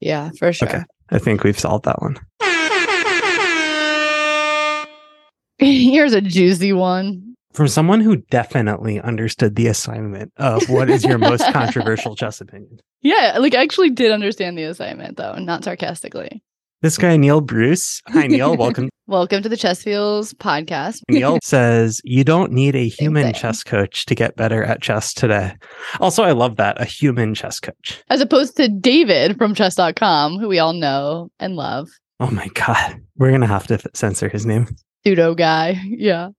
[0.00, 0.68] Yeah, for sure.
[0.68, 0.82] Okay.
[1.10, 2.18] I think we've solved that one.
[5.58, 7.33] Here's a juicy one.
[7.54, 12.80] From someone who definitely understood the assignment of what is your most controversial chess opinion.
[13.00, 16.42] Yeah, like I actually did understand the assignment though, not sarcastically.
[16.82, 18.02] This guy, Neil Bruce.
[18.08, 18.56] Hi, Neil.
[18.56, 18.88] Welcome.
[19.06, 21.02] Welcome to the Chess Feels podcast.
[21.08, 25.54] Neil says, You don't need a human chess coach to get better at chess today.
[26.00, 28.02] Also, I love that a human chess coach.
[28.10, 31.88] As opposed to David from chess.com, who we all know and love.
[32.18, 33.00] Oh my God.
[33.16, 34.66] We're going to have to censor his name.
[35.04, 35.80] Pseudo guy.
[35.84, 36.30] Yeah.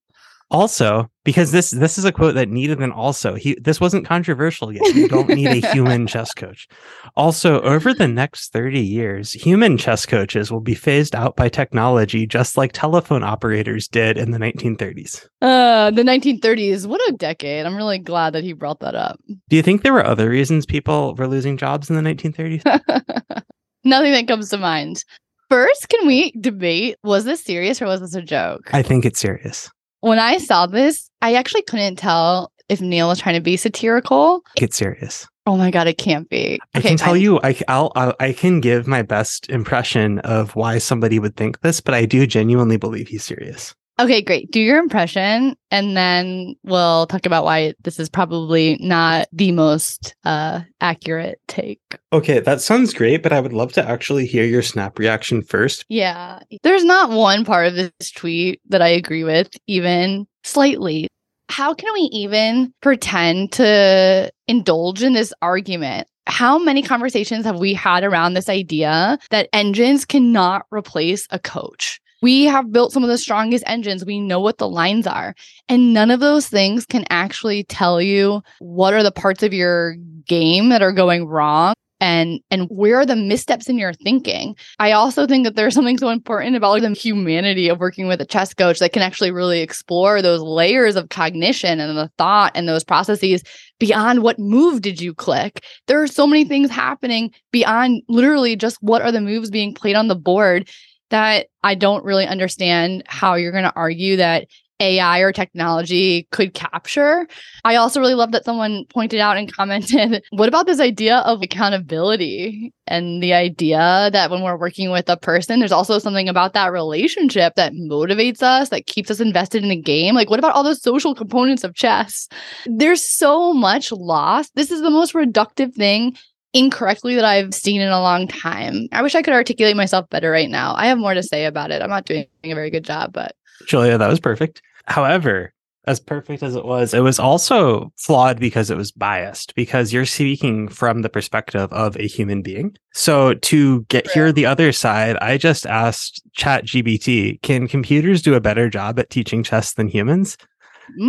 [0.52, 3.34] Also, because this this is a quote that needed an also.
[3.34, 4.96] He this wasn't controversial yet.
[4.96, 6.68] You don't need a human chess coach.
[7.16, 12.28] Also, over the next 30 years, human chess coaches will be phased out by technology
[12.28, 15.28] just like telephone operators did in the 1930s.
[15.42, 16.86] Uh the 1930s.
[16.86, 17.66] What a decade.
[17.66, 19.20] I'm really glad that he brought that up.
[19.50, 22.64] Do you think there were other reasons people were losing jobs in the 1930s?
[23.84, 25.04] Nothing that comes to mind.
[25.50, 28.70] First, can we debate was this serious or was this a joke?
[28.74, 29.70] I think it's serious.
[30.06, 34.44] When I saw this, I actually couldn't tell if Neil was trying to be satirical.
[34.56, 35.28] Get serious.
[35.48, 36.60] Oh my god, it can't be.
[36.76, 37.22] I can tell fine.
[37.22, 41.62] you, I, I'll, I'll, I can give my best impression of why somebody would think
[41.62, 43.74] this, but I do genuinely believe he's serious.
[43.98, 44.52] Okay, great.
[44.52, 50.16] Do your impression, and then we'll talk about why this is probably not the most
[50.26, 51.80] uh, accurate take.
[52.12, 55.86] Okay, that sounds great, but I would love to actually hear your snap reaction first.
[55.88, 61.08] Yeah, there's not one part of this tweet that I agree with, even slightly.
[61.48, 66.08] How can we even pretend to indulge in this argument?
[66.28, 72.02] How many conversations have we had around this idea that engines cannot replace a coach?
[72.22, 74.06] We have built some of the strongest engines.
[74.06, 75.36] We know what the lines are.
[75.70, 79.96] And none of those things can actually tell you what are the parts of your
[80.28, 84.56] game that are going wrong and and where are the missteps in your thinking.
[84.80, 88.26] I also think that there's something so important about the humanity of working with a
[88.26, 92.68] chess coach that can actually really explore those layers of cognition and the thought and
[92.68, 93.44] those processes
[93.80, 95.64] beyond what move did you click.
[95.88, 99.96] There are so many things happening beyond literally just what are the moves being played
[99.96, 100.70] on the board
[101.10, 104.48] that I don't really understand how you're going to argue that
[104.80, 107.28] AI or technology could capture.
[107.64, 111.42] I also really love that someone pointed out and commented, what about this idea of
[111.42, 116.54] accountability and the idea that when we're working with a person, there's also something about
[116.54, 120.16] that relationship that motivates us, that keeps us invested in the game?
[120.16, 122.28] Like, what about all those social components of chess?
[122.66, 124.56] There's so much lost.
[124.56, 126.18] This is the most reductive thing
[126.56, 128.88] incorrectly that I've seen in a long time.
[128.94, 130.74] I wish I could articulate myself better right now.
[130.76, 131.82] I have more to say about it.
[131.82, 133.36] I'm not doing a very good job, but
[133.68, 134.62] Julia, that was perfect.
[134.86, 135.54] However,
[135.88, 140.06] as perfect as it was, it was also flawed because it was biased, because you're
[140.06, 142.76] speaking from the perspective of a human being.
[142.94, 144.34] So to get hear True.
[144.34, 149.44] the other side, I just asked ChatGPT, can computers do a better job at teaching
[149.44, 150.38] chess than humans?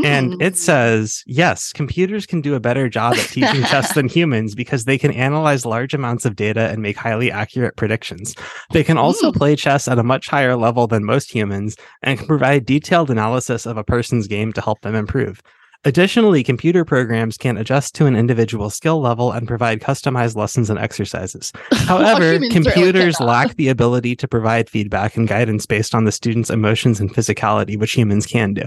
[0.05, 0.43] And Mm.
[0.43, 4.85] it says, yes, computers can do a better job at teaching chess than humans because
[4.85, 8.35] they can analyze large amounts of data and make highly accurate predictions.
[8.73, 9.37] They can also Mm.
[9.37, 13.67] play chess at a much higher level than most humans and can provide detailed analysis
[13.67, 15.41] of a person's game to help them improve.
[15.85, 20.79] Additionally, computer programs can adjust to an individual skill level and provide customized lessons and
[20.81, 21.53] exercises.
[21.73, 23.29] However, computers cannot.
[23.31, 27.79] lack the ability to provide feedback and guidance based on the student's emotions and physicality,
[27.79, 28.63] which humans can do.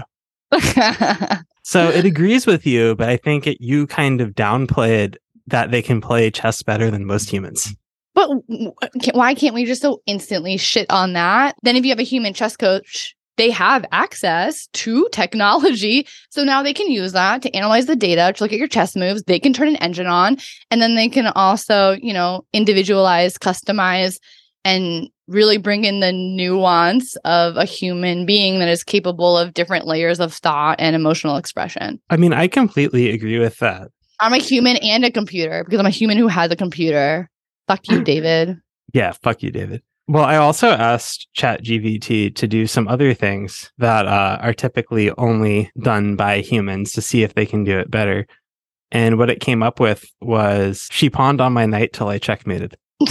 [1.70, 5.14] So it agrees with you, but I think it, you kind of downplayed
[5.46, 7.72] that they can play chess better than most humans.
[8.12, 11.54] But uh, why can't we just so instantly shit on that?
[11.62, 16.08] Then, if you have a human chess coach, they have access to technology.
[16.30, 18.94] So now they can use that to analyze the data, to look at your chess
[18.96, 19.22] moves.
[19.24, 20.38] They can turn an engine on,
[20.70, 24.18] and then they can also, you know, individualize, customize,
[24.64, 29.86] and really bring in the nuance of a human being that is capable of different
[29.86, 32.00] layers of thought and emotional expression.
[32.10, 33.88] I mean, I completely agree with that.
[34.18, 37.30] I'm a human and a computer because I'm a human who has a computer.
[37.68, 38.58] Fuck you, David.
[38.92, 39.82] Yeah, fuck you, David.
[40.08, 45.70] Well, I also asked ChatGPT to do some other things that uh, are typically only
[45.80, 48.26] done by humans to see if they can do it better.
[48.90, 52.76] And what it came up with was she pawned on my knight till I checkmated.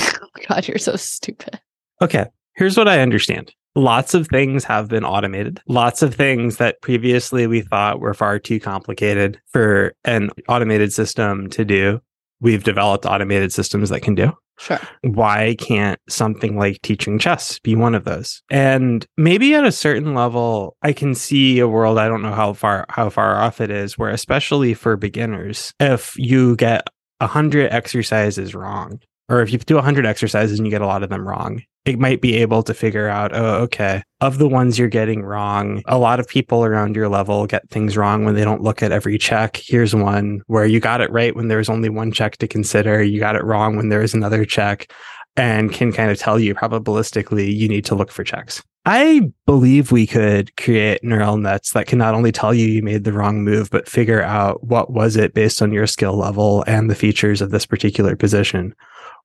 [0.50, 1.62] God, you're so stupid.
[2.02, 3.54] Okay, here's what I understand.
[3.76, 5.62] Lots of things have been automated.
[5.68, 11.50] Lots of things that previously we thought were far too complicated for an automated system
[11.52, 12.02] to do.
[12.42, 14.34] We've developed automated systems that can do.
[14.58, 14.80] Sure.
[15.04, 18.42] Why can't something like teaching chess be one of those?
[18.50, 22.54] And maybe at a certain level, I can see a world, I don't know how
[22.54, 26.88] far how far off it is, where especially for beginners, if you get
[27.22, 31.04] a hundred exercises wrong, or if you do 100 exercises and you get a lot
[31.04, 34.78] of them wrong, it might be able to figure out, oh, okay, of the ones
[34.78, 38.44] you're getting wrong, a lot of people around your level get things wrong when they
[38.44, 39.62] don't look at every check.
[39.64, 43.20] Here's one where you got it right when there's only one check to consider, you
[43.20, 44.92] got it wrong when there is another check,
[45.36, 48.62] and can kind of tell you probabilistically you need to look for checks.
[48.86, 53.04] I believe we could create neural nets that can not only tell you you made
[53.04, 56.90] the wrong move, but figure out what was it based on your skill level and
[56.90, 58.74] the features of this particular position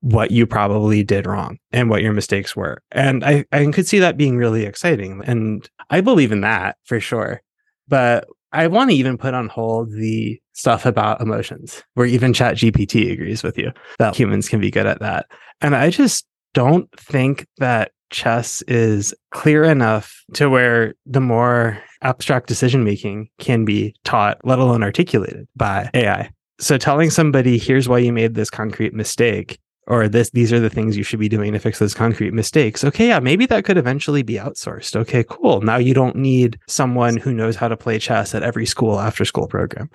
[0.04, 2.82] what you probably did wrong and what your mistakes were.
[2.92, 5.22] And I, I could see that being really exciting.
[5.24, 7.40] And I believe in that for sure.
[7.88, 12.56] But I want to even put on hold the stuff about emotions, where even Chat
[12.56, 15.24] GPT agrees with you that humans can be good at that.
[15.62, 22.46] And I just don't think that chess is clear enough to where the more abstract
[22.46, 26.30] decision making can be taught, let alone articulated by AI.
[26.60, 30.70] So telling somebody, here's why you made this concrete mistake or this these are the
[30.70, 33.76] things you should be doing to fix those concrete mistakes okay yeah maybe that could
[33.76, 37.98] eventually be outsourced okay cool now you don't need someone who knows how to play
[37.98, 39.90] chess at every school after school program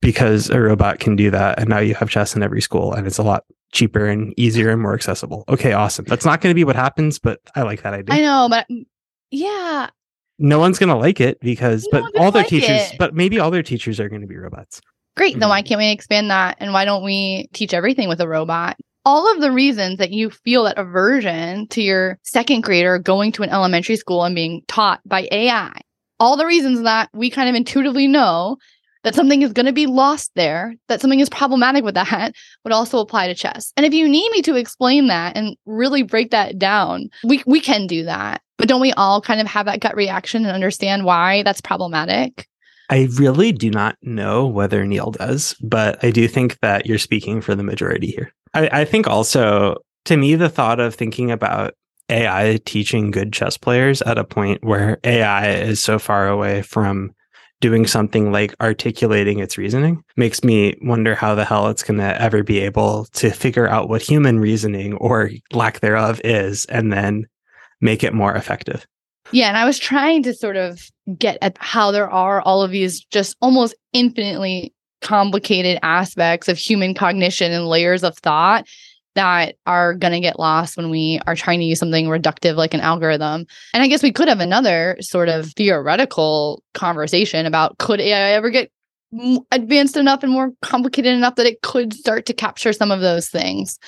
[0.00, 3.06] because a robot can do that and now you have chess in every school and
[3.06, 6.54] it's a lot cheaper and easier and more accessible okay awesome that's not going to
[6.54, 8.66] be what happens but i like that idea I know, but
[9.30, 9.90] yeah,
[10.38, 12.96] no one's going to like it because No but all their like teachers it.
[12.98, 14.80] but maybe all their teachers are going to be robots
[15.16, 15.38] great.
[15.38, 15.66] Then why Mhm.
[15.66, 16.56] can't we expand that?
[16.60, 18.76] And why don't we teach everything with a robot?
[19.06, 23.42] All of the reasons that you feel that aversion to your second grader going to
[23.42, 25.78] an elementary school and being taught by AI,
[26.18, 28.56] all the reasons that we kind of intuitively know
[29.02, 32.72] that something is going to be lost there, that something is problematic with that, would
[32.72, 33.72] also apply to chess.
[33.76, 37.60] And if you need me to explain that and really break that down, we we
[37.60, 38.40] can do that.
[38.56, 42.48] But don't we all kind of have that gut reaction and understand why that's problematic?
[42.90, 47.40] I really do not know whether Neil does, but I do think that you're speaking
[47.40, 48.32] for the majority here.
[48.54, 51.74] I, I think also, to me, the thought of thinking about
[52.08, 57.12] AI teaching good chess players at a point where AI is so far away from
[57.60, 62.20] doing something like articulating its reasoning makes me wonder how the hell it's going to
[62.20, 67.26] ever be able to figure out what human reasoning or lack thereof is and then
[67.80, 68.86] make it more effective.
[69.32, 70.82] Yeah, and I was trying to sort of
[71.18, 76.94] get at how there are all of these just almost infinitely complicated aspects of human
[76.94, 78.66] cognition and layers of thought
[79.14, 82.74] that are going to get lost when we are trying to use something reductive like
[82.74, 83.46] an algorithm.
[83.72, 88.50] And I guess we could have another sort of theoretical conversation about could AI ever
[88.50, 88.72] get
[89.52, 93.28] advanced enough and more complicated enough that it could start to capture some of those
[93.28, 93.78] things.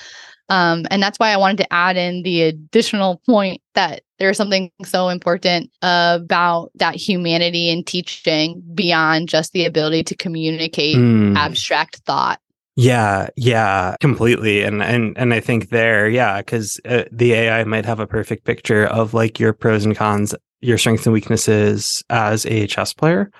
[0.47, 4.71] Um, and that's why I wanted to add in the additional point that there's something
[4.83, 11.35] so important about that humanity in teaching beyond just the ability to communicate Mm.
[11.35, 12.39] abstract thought.
[12.75, 14.61] Yeah, yeah, completely.
[14.61, 18.43] And and and I think there, yeah, because uh, the AI might have a perfect
[18.45, 23.31] picture of like your pros and cons, your strengths and weaknesses as a chess player,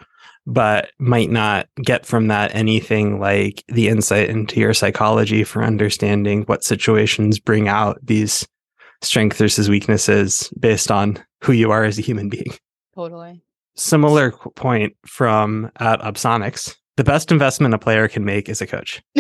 [0.47, 6.41] but might not get from that anything like the insight into your psychology for understanding
[6.43, 8.47] what situations bring out these
[9.01, 12.53] strengths versus weaknesses based on who you are as a human being
[12.95, 13.41] Totally.
[13.75, 16.75] similar point from at Upsonics.
[16.95, 19.03] The best investment a player can make is a coach.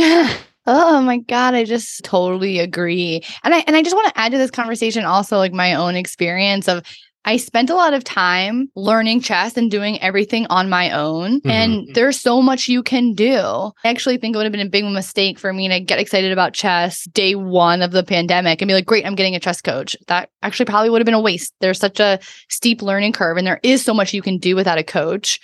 [0.67, 3.21] oh my god, I just totally agree.
[3.43, 5.95] And I and I just want to add to this conversation also like my own
[5.95, 6.83] experience of
[7.25, 11.39] I spent a lot of time learning chess and doing everything on my own.
[11.39, 11.49] Mm-hmm.
[11.49, 11.93] And mm-hmm.
[11.93, 13.37] there's so much you can do.
[13.83, 16.31] I actually think it would have been a big mistake for me to get excited
[16.31, 19.61] about chess day one of the pandemic and be like, great, I'm getting a chess
[19.61, 19.97] coach.
[20.07, 21.53] That actually probably would have been a waste.
[21.59, 24.77] There's such a steep learning curve, and there is so much you can do without
[24.77, 25.39] a coach.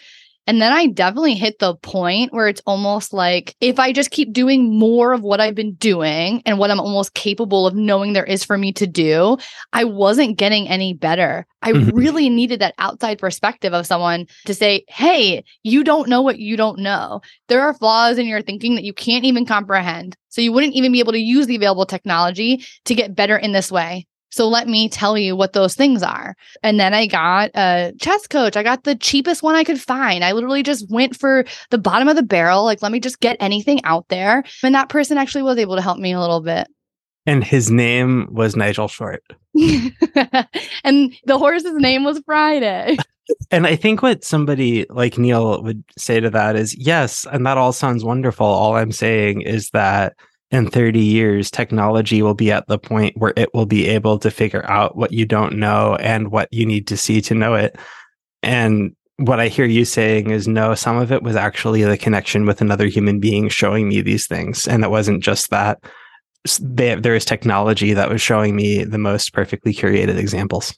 [0.46, 4.34] And then I definitely hit the point where it's almost like if I just keep
[4.34, 8.26] doing more of what I've been doing and what I'm almost capable of knowing there
[8.26, 9.38] is for me to do,
[9.72, 11.46] I wasn't getting any better.
[11.62, 11.92] I Mhm.
[11.96, 16.58] really needed that outside perspective of someone to say, hey, you don't know what you
[16.58, 17.22] don't know.
[17.48, 20.18] There are flaws in your thinking that you can't even comprehend.
[20.28, 23.54] So you wouldn't even be able to use the available technology to get better in
[23.54, 24.08] this way.
[24.34, 26.36] So let me tell you what those things are.
[26.64, 28.58] And then I got a chess coach.
[28.58, 30.26] I got the cheapest one I could find.
[30.26, 32.64] I literally just went for the bottom of the barrel.
[32.64, 34.44] Like, let me just get anything out there.
[34.64, 36.68] And that person actually was able to help me a little bit.
[37.28, 39.24] And his name was Nigel Short.
[39.54, 42.98] and the horse's name was Friday.
[43.52, 47.58] And I think what somebody like Neil would say to that is yes, and that
[47.58, 48.46] all sounds wonderful.
[48.46, 50.18] All I'm saying is that
[50.54, 54.30] in 30 years, technology will be at the point where it will be able to
[54.30, 57.76] figure out what you don't know and what you need to see to know it.
[58.44, 62.46] And what I hear you saying is no, some of it was actually the connection
[62.46, 64.68] with another human being showing me these things.
[64.68, 65.84] And it wasn't just that.
[66.60, 70.78] There is technology that was showing me the most perfectly curated examples.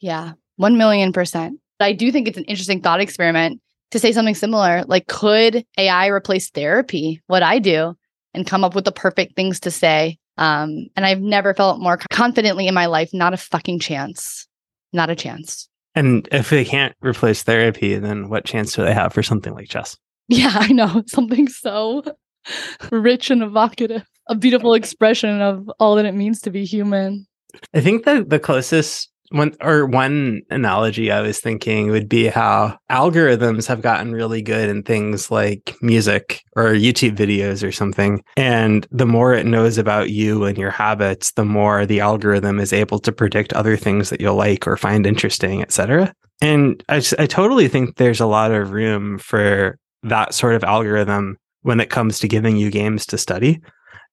[0.00, 1.60] Yeah, 1 million percent.
[1.78, 4.84] I do think it's an interesting thought experiment to say something similar.
[4.86, 7.20] Like, could AI replace therapy?
[7.26, 7.96] What I do
[8.36, 10.18] and come up with the perfect things to say.
[10.38, 13.10] Um, and I've never felt more confidently in my life.
[13.12, 14.46] Not a fucking chance.
[14.92, 15.68] Not a chance.
[15.94, 19.68] And if they can't replace therapy, then what chance do they have for something like
[19.68, 19.96] chess?
[20.28, 21.02] Yeah, I know.
[21.06, 22.04] Something so
[22.90, 24.04] rich and evocative.
[24.28, 27.26] A beautiful expression of all that it means to be human.
[27.72, 32.78] I think that the closest one or one analogy I was thinking would be how
[32.90, 38.22] algorithms have gotten really good in things like music or YouTube videos or something.
[38.36, 42.72] And the more it knows about you and your habits, the more the algorithm is
[42.72, 46.12] able to predict other things that you'll like or find interesting, etc.
[46.40, 51.36] And I, I totally think there's a lot of room for that sort of algorithm
[51.62, 53.60] when it comes to giving you games to study.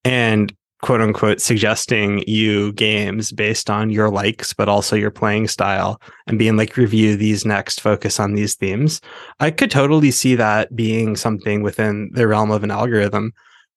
[0.04, 0.54] And
[0.84, 6.38] quote unquote suggesting you games based on your likes, but also your playing style and
[6.38, 9.00] being like, review these next, focus on these themes.
[9.40, 13.32] I could totally see that being something within the realm of an algorithm,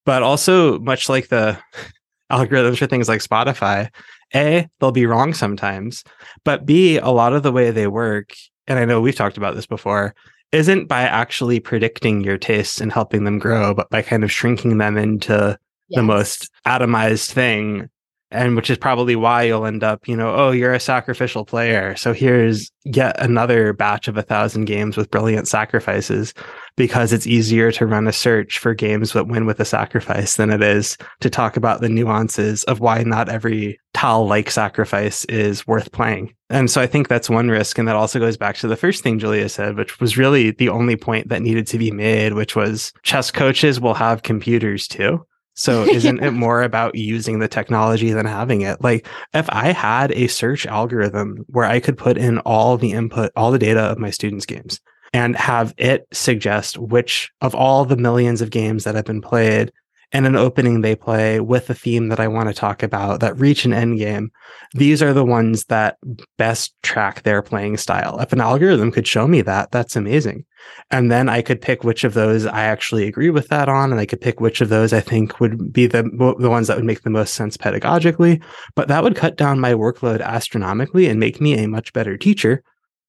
[0.04, 1.56] but also much like the
[2.32, 3.88] algorithms for things like Spotify,
[4.34, 6.02] A, they'll be wrong sometimes,
[6.44, 8.32] but B, a lot of the way they work,
[8.66, 10.12] and I know we've talked about this before,
[10.50, 14.78] isn't by actually predicting your tastes and helping them grow, but by kind of shrinking
[14.78, 15.56] them into
[15.90, 17.88] the most atomized thing
[18.30, 21.94] and which is probably why you'll end up you know oh you're a sacrificial player.
[21.96, 26.34] So here's yet another batch of a thousand games with brilliant sacrifices
[26.76, 30.50] because it's easier to run a search for games that win with a sacrifice than
[30.50, 35.66] it is to talk about the nuances of why not every tal like sacrifice is
[35.66, 36.34] worth playing.
[36.50, 39.02] And so i think that's one risk and that also goes back to the first
[39.02, 42.54] thing julia said which was really the only point that needed to be made which
[42.54, 45.24] was chess coaches will have computers too
[45.56, 48.80] so isn't it more about using the technology than having it?
[48.82, 53.32] Like if I had a search algorithm where I could put in all the input,
[53.34, 54.80] all the data of my students' games
[55.12, 59.72] and have it suggest which of all the millions of games that have been played
[60.12, 63.38] and an opening they play with a theme that I want to talk about that
[63.38, 64.30] reach an end game.
[64.72, 65.98] These are the ones that
[66.38, 68.18] best track their playing style.
[68.20, 70.44] If an algorithm could show me that, that's amazing.
[70.90, 74.00] And then I could pick which of those I actually agree with that on, and
[74.00, 76.02] I could pick which of those I think would be the
[76.38, 78.42] the ones that would make the most sense pedagogically.
[78.74, 82.62] But that would cut down my workload astronomically and make me a much better teacher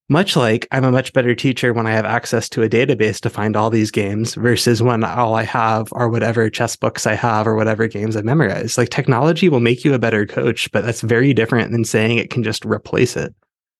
[0.09, 3.29] much like I'm a much better teacher when I have access to a database to
[3.29, 7.45] find all these games versus when all I have are whatever chess books I have
[7.45, 8.77] or whatever games I memorize.
[8.77, 12.29] Like technology will make you a better coach, but that's very different than saying it
[12.29, 13.35] can just replace it.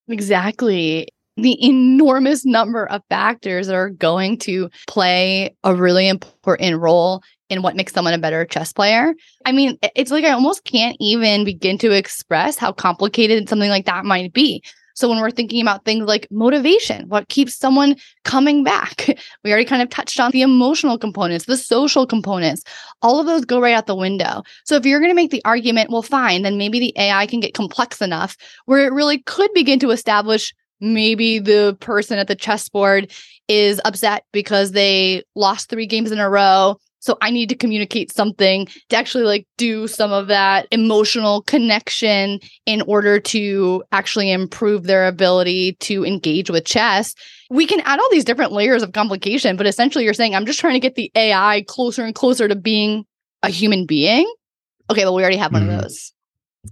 [0.09, 1.07] Exactly.
[1.37, 7.61] The enormous number of factors that are going to play a really important role in
[7.61, 9.13] what makes someone a better chess player.
[9.45, 13.85] I mean, it's like I almost can't even begin to express how complicated something like
[13.85, 14.63] that might be.
[14.97, 19.07] So when we're thinking about things like motivation, what keeps someone coming back?
[19.43, 22.63] We already kind of touched on the emotional components, the social components.
[23.01, 24.41] All of those go right out the window.
[24.65, 27.39] So if you're going to make the argument, well, fine, then maybe the AI can
[27.39, 28.35] get complex enough
[28.65, 33.11] where it really could begin to establish maybe the person at the chessboard
[33.47, 36.77] is upset because they lost three games in a row
[37.07, 42.41] so I need to communicate something to actually like do some of that emotional connection
[42.65, 47.15] in order to actually improve their ability to engage with chess.
[47.49, 50.59] We can add all these different layers of complication, but essentially you're saying I'm just
[50.59, 53.05] trying to get the AI closer and closer to being
[53.41, 54.29] a human being.
[54.89, 55.75] Okay, well we already have one mm.
[55.75, 56.11] of those.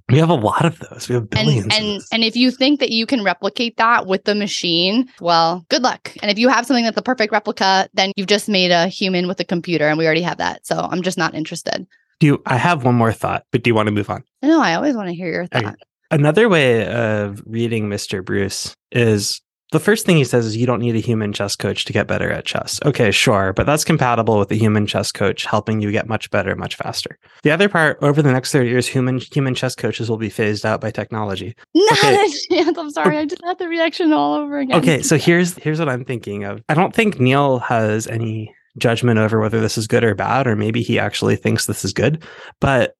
[0.09, 1.09] We have a lot of those.
[1.09, 1.65] We have billions.
[1.65, 5.65] And and, and if you think that you can replicate that with the machine, well,
[5.69, 6.11] good luck.
[6.21, 9.27] And if you have something that's the perfect replica, then you've just made a human
[9.27, 10.65] with a computer, and we already have that.
[10.65, 11.85] So I'm just not interested.
[12.19, 12.41] Do you?
[12.45, 14.23] I have one more thought, but do you want to move on?
[14.41, 15.75] No, I always want to hear your thought.
[16.11, 18.23] Another way of reading Mr.
[18.23, 19.41] Bruce is
[19.71, 22.07] the first thing he says is you don't need a human chess coach to get
[22.07, 22.79] better at chess.
[22.85, 26.55] Okay, sure, but that's compatible with a human chess coach helping you get much better
[26.55, 27.17] much faster.
[27.43, 30.65] The other part, over the next 30 years, human human chess coaches will be phased
[30.65, 31.55] out by technology.
[31.73, 32.15] Not Okay.
[32.51, 32.77] a chance.
[32.77, 33.17] I'm sorry.
[33.17, 34.77] I just had the reaction all over again.
[34.79, 36.61] Okay, so here's here's what I'm thinking of.
[36.69, 40.55] I don't think Neil has any judgment over whether this is good or bad, or
[40.55, 42.23] maybe he actually thinks this is good.
[42.59, 42.93] But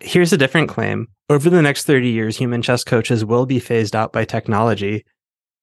[0.00, 1.06] here's a different claim.
[1.28, 5.04] Over the next 30 years, human chess coaches will be phased out by technology.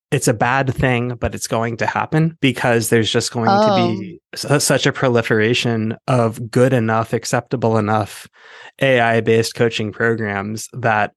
[0.10, 4.20] It's a bad thing, but it's going to happen because there's just going to be
[4.34, 4.38] oh.
[4.38, 8.28] su- uh, such a proliferation of good enough, acceptable enough
[8.82, 11.14] AI based coaching programs that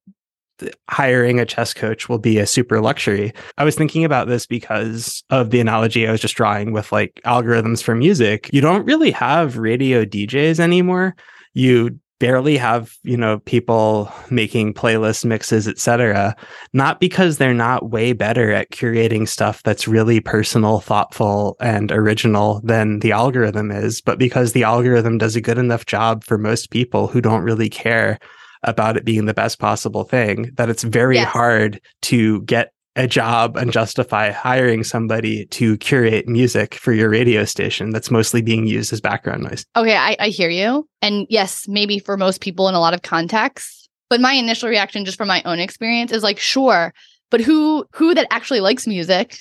[0.88, 3.32] hiring a chess coach will be a super luxury.
[3.58, 7.20] I was thinking about this because of the analogy I was just drawing with like
[7.24, 8.50] algorithms for music.
[8.52, 11.16] You don't really have radio DJs anymore.
[11.54, 16.36] You barely have, you know, people making playlist mixes, etc.
[16.72, 22.60] Not because they're not way better at curating stuff that's really personal, thoughtful, and original
[22.62, 26.70] than the algorithm is, but because the algorithm does a good enough job for most
[26.70, 28.18] people who don't really care
[28.62, 33.56] about it being the best possible thing that it's very hard to get a job
[33.56, 38.92] and justify hiring somebody to curate music for your radio station that's mostly being used
[38.92, 39.64] as background noise.
[39.76, 40.88] Okay, I, I hear you.
[41.00, 43.88] And yes, maybe for most people in a lot of contexts.
[44.08, 46.92] But my initial reaction just from my own experience is like, sure,
[47.30, 49.36] but who who that actually likes music,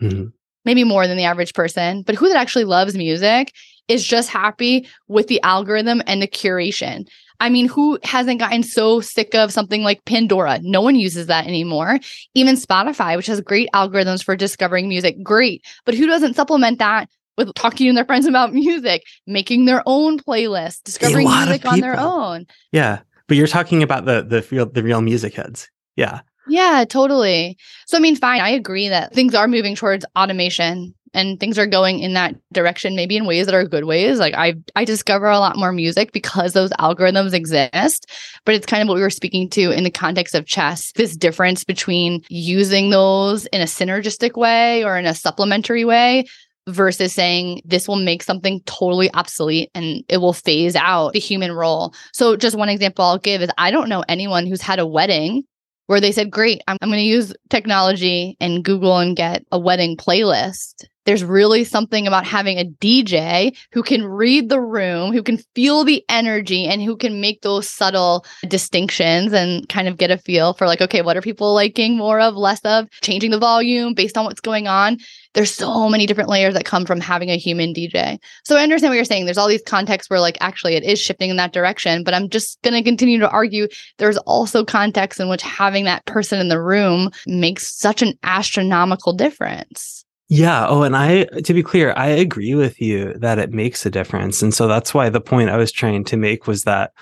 [0.00, 0.32] Mhm.
[0.64, 3.52] maybe more than the average person, but who that actually loves music
[3.88, 7.08] is just happy with the algorithm and the curation.
[7.42, 10.60] I mean, who hasn't gotten so sick of something like Pandora?
[10.62, 11.98] No one uses that anymore.
[12.34, 15.66] Even Spotify, which has great algorithms for discovering music, great.
[15.84, 20.20] But who doesn't supplement that with talking to their friends about music, making their own
[20.20, 22.46] playlist, discovering music on their own?
[22.70, 25.68] Yeah, but you're talking about the the real the real music heads.
[25.96, 26.20] Yeah.
[26.48, 27.56] Yeah, totally.
[27.86, 28.40] So, I mean, fine.
[28.40, 32.96] I agree that things are moving towards automation and things are going in that direction,
[32.96, 34.18] maybe in ways that are good ways.
[34.18, 38.10] Like I, I discover a lot more music because those algorithms exist.
[38.44, 40.92] But it's kind of what we were speaking to in the context of chess.
[40.92, 46.24] This difference between using those in a synergistic way or in a supplementary way
[46.68, 51.52] versus saying this will make something totally obsolete and it will phase out the human
[51.52, 51.94] role.
[52.12, 55.44] So, just one example I'll give is I don't know anyone who's had a wedding
[55.86, 59.58] where they said, Great, I'm, I'm going to use technology and Google and get a
[59.58, 60.86] wedding playlist.
[61.04, 65.84] There's really something about having a DJ who can read the room, who can feel
[65.84, 70.52] the energy, and who can make those subtle distinctions and kind of get a feel
[70.52, 74.16] for, like, okay, what are people liking more of, less of, changing the volume based
[74.16, 74.98] on what's going on.
[75.34, 78.18] There's so many different layers that come from having a human DJ.
[78.44, 79.24] So I understand what you're saying.
[79.24, 82.28] There's all these contexts where, like, actually it is shifting in that direction, but I'm
[82.28, 83.66] just going to continue to argue
[83.98, 89.14] there's also contexts in which having that person in the room makes such an astronomical
[89.14, 90.01] difference.
[90.34, 90.66] Yeah.
[90.66, 94.40] Oh, and I, to be clear, I agree with you that it makes a difference.
[94.40, 96.92] And so that's why the point I was trying to make was that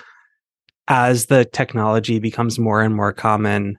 [0.89, 3.79] as the technology becomes more and more common,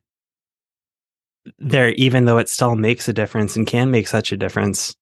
[1.59, 4.95] there, even though it still makes a difference and can make such a difference,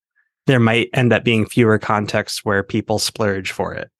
[0.47, 3.91] there might end up being fewer contexts where people splurge for it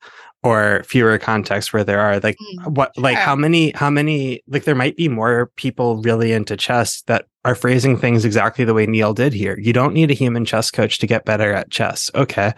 [0.43, 3.25] or fewer contexts where there are like Mm, what like sure.
[3.25, 7.55] how many how many like there might be more people really into chess that are
[7.55, 9.57] phrasing things exactly the way Neil did here.
[9.59, 12.11] You don't need a human chess coach to get better at chess.
[12.15, 12.53] Okay.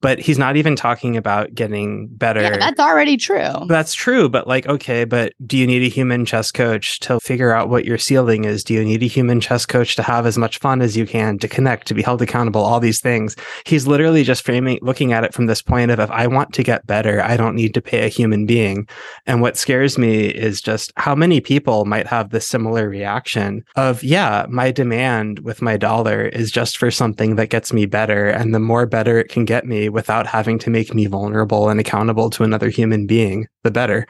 [0.00, 2.40] But he's not even talking about getting better.
[2.40, 3.66] Yeah, that's already true.
[3.66, 7.52] That's true, but like, okay, but do you need a human chess coach to figure
[7.52, 8.62] out what your ceiling is?
[8.62, 11.38] Do you need a human chess coach to have as much fun as you can,
[11.40, 13.34] to connect, to be held accountable, all these things?
[13.66, 16.62] He's literally just framing, looking at it from this point of if I want to
[16.62, 18.88] get better, I don't need to pay a human being.
[19.26, 24.04] And what scares me is just how many people might have this similar reaction of,
[24.04, 28.28] yeah, my demand with my dollar is just for something that gets me better.
[28.28, 31.80] And the more better it can get me without having to make me vulnerable and
[31.80, 34.06] accountable to another human being, the better.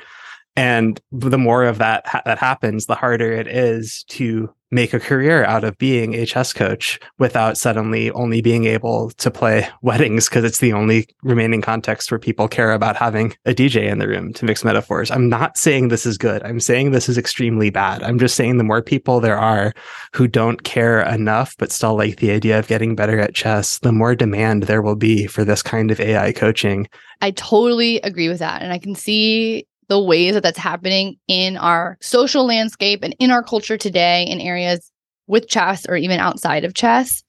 [0.59, 4.99] And the more of that ha- that happens, the harder it is to make a
[4.99, 10.29] career out of being a chess coach without suddenly only being able to play weddings
[10.29, 14.09] because it's the only remaining context where people care about having a DJ in the
[14.09, 15.13] room to mix metaphors.
[15.13, 16.43] I'm not saying this is good.
[16.43, 18.03] I'm saying this is extremely bad.
[18.03, 19.73] I'm just saying the more people there are
[20.13, 23.93] who don't care enough but still like the idea of getting better at chess, the
[23.93, 26.89] more demand there will be for this kind of AI coaching.
[27.23, 28.61] I totally agree with that.
[28.61, 33.31] And I can see the ways that that's happening in our social landscape and in
[33.31, 34.91] our culture today in areas
[35.27, 37.23] with chess or even outside of chess.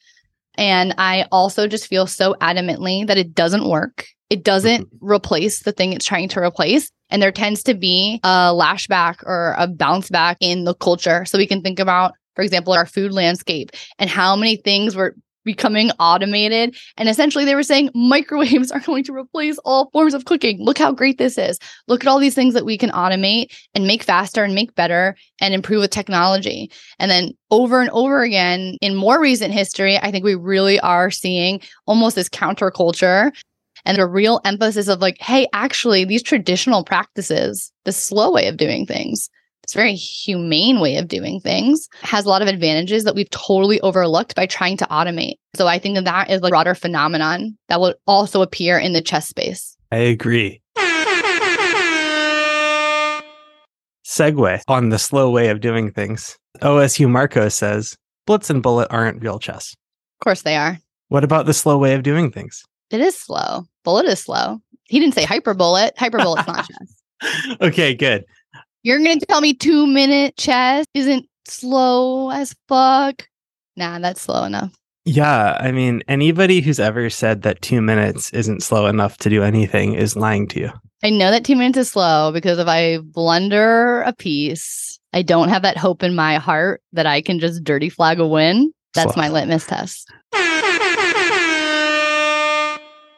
[0.58, 4.08] And I also just feel so adamantly that it doesn't work.
[4.30, 5.12] It doesn't mm-hmm.
[5.12, 6.92] replace the thing it's trying to replace.
[7.10, 11.26] And there tends to be a lashback or a bounce back in the culture.
[11.26, 15.14] So we can think about for example, our food landscape and how many things were
[15.50, 16.78] becoming automated.
[16.98, 20.64] And essentially, they were saying microwaves are going to replace all forms of cooking.
[20.64, 21.58] Look how great this is.
[21.88, 25.16] Look at all these things that we can automate and make faster and make better
[25.42, 26.70] and improve with technology.
[27.00, 31.10] And then over and over again, in more recent history, I think we really are
[31.10, 33.32] seeing almost this counterculture
[33.86, 38.58] and a real emphasis of like, hey, actually, these traditional practices, the slow way of
[38.58, 39.30] doing things,
[39.70, 43.80] this very humane way of doing things has a lot of advantages that we've totally
[43.82, 45.36] overlooked by trying to automate.
[45.56, 49.02] So I think that that is a broader phenomenon that will also appear in the
[49.02, 49.78] chess space.
[49.92, 50.60] I agree.
[54.06, 56.36] Segue on the slow way of doing things.
[56.62, 57.96] OSU Marco says
[58.26, 59.76] Blitz and Bullet aren't real chess.
[60.20, 60.80] Of course they are.
[61.10, 62.64] What about the slow way of doing things?
[62.90, 63.66] It is slow.
[63.84, 64.62] Bullet is slow.
[64.86, 65.94] He didn't say hyper bullet.
[65.96, 66.68] Hyper bullet's not
[67.22, 67.58] chess.
[67.62, 68.26] okay, good.
[68.84, 73.28] You're gonna tell me two minute chess isn't slow as fuck?
[73.76, 74.74] Nah, that's slow enough.
[75.06, 79.44] Yeah, I mean, anybody who's ever said that two minutes isn't slow enough to do
[79.44, 80.72] anything is lying to you.
[81.04, 85.50] I know that two minutes is slow because if I blunder a piece, I don't
[85.50, 88.72] have that hope in my heart that I can just dirty flag a win.
[88.94, 89.24] That's Slow.
[89.24, 90.10] my litmus test.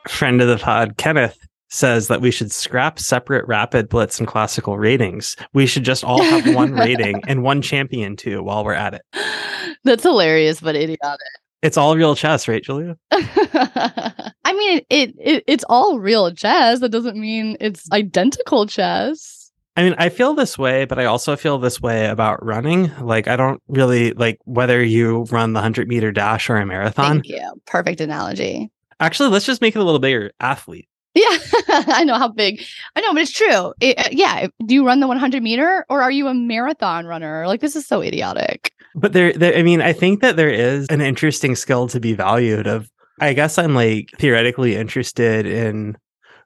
[0.07, 1.38] Friend of the pod, Kenneth,
[1.72, 5.36] says that we should scrap separate rapid blitz and classical ratings.
[5.53, 9.01] We should just all have one rating and one champion too while we're at it.
[9.84, 11.28] That's hilarious, but idiotic.
[11.61, 12.97] It's all real chess, right, Julia?
[13.11, 16.80] I mean, it, it it's all real chess.
[16.80, 19.51] That doesn't mean it's identical chess.
[19.78, 22.91] I mean, I feel this way, but I also feel this way about running.
[22.99, 27.22] Like, I don't really like whether you run the 100 meter dash or a marathon.
[27.22, 27.53] Thank you.
[27.67, 28.69] Perfect analogy.
[28.99, 30.88] Actually, let's just make it a little bigger athlete.
[31.14, 31.38] Yeah,
[31.68, 32.62] I know how big.
[32.95, 33.74] I know, but it's true.
[33.82, 34.47] It, uh, yeah.
[34.66, 37.47] Do you run the 100 meter or are you a marathon runner?
[37.47, 38.72] Like, this is so idiotic.
[38.95, 42.14] But there, there, I mean, I think that there is an interesting skill to be
[42.14, 42.68] valued.
[42.68, 42.89] Of,
[43.20, 45.97] I guess I'm like theoretically interested in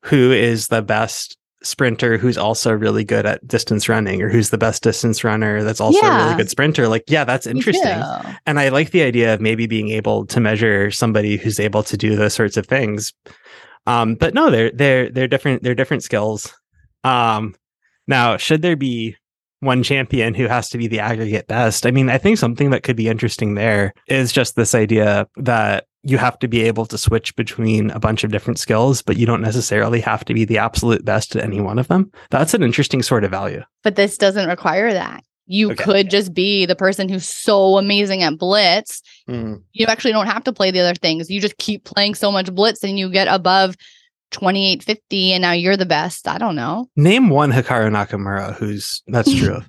[0.01, 4.57] who is the best sprinter who's also really good at distance running, or who's the
[4.57, 6.87] best distance runner that's also a really good sprinter.
[6.87, 8.03] Like, yeah, that's interesting.
[8.45, 11.97] And I like the idea of maybe being able to measure somebody who's able to
[11.97, 13.13] do those sorts of things.
[13.85, 15.63] Um, but no, they're they're they're different.
[15.63, 16.53] They're different skills.
[17.03, 17.55] Um,
[18.07, 19.15] now, should there be
[19.59, 21.85] one champion who has to be the aggregate best?
[21.85, 25.85] I mean, I think something that could be interesting there is just this idea that
[26.03, 29.25] you have to be able to switch between a bunch of different skills, but you
[29.25, 32.11] don't necessarily have to be the absolute best at any one of them.
[32.29, 33.63] That's an interesting sort of value.
[33.83, 35.23] But this doesn't require that.
[35.47, 35.83] You Okay.
[35.83, 39.01] could just be the person who's so amazing at blitz.
[39.29, 39.55] Mm-hmm.
[39.73, 41.29] You actually don't have to play the other things.
[41.29, 43.75] You just keep playing so much blitz and you get above
[44.31, 46.27] 2850 and now you're the best.
[46.27, 46.89] I don't know.
[46.95, 49.59] Name one Hikaru Nakamura who's that's true.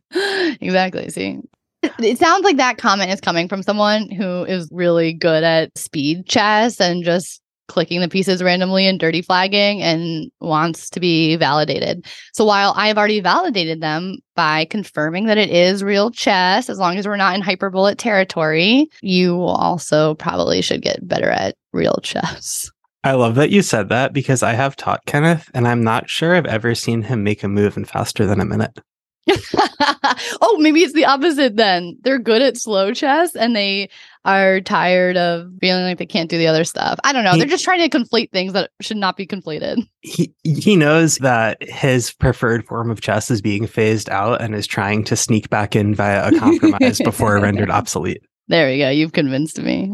[0.61, 1.09] exactly.
[1.11, 1.39] See,
[1.83, 6.27] it sounds like that comment is coming from someone who is really good at speed
[6.27, 12.05] chess and just clicking the pieces randomly and dirty flagging and wants to be validated.
[12.33, 16.79] So while I have already validated them by confirming that it is real chess, as
[16.79, 21.99] long as we're not in hyperbullet territory, you also probably should get better at real
[22.03, 22.71] chess.
[23.05, 26.35] I love that you said that because I have taught Kenneth and I'm not sure
[26.35, 28.81] I've ever seen him make a move in faster than a minute.
[30.41, 31.99] oh, maybe it's the opposite then.
[32.03, 33.91] They're good at slow chess and they
[34.27, 36.99] are tired of feeling like they can't do the other stuff.
[37.05, 37.33] I don't know.
[37.33, 39.89] He- They're just trying to conflate things that should not be conflated.
[40.03, 44.65] He he knows that his preferred form of chess is being phased out and is
[44.67, 48.23] trying to sneak back in via a compromise before rendered obsolete.
[48.47, 48.89] There we go.
[48.91, 49.93] You've convinced me.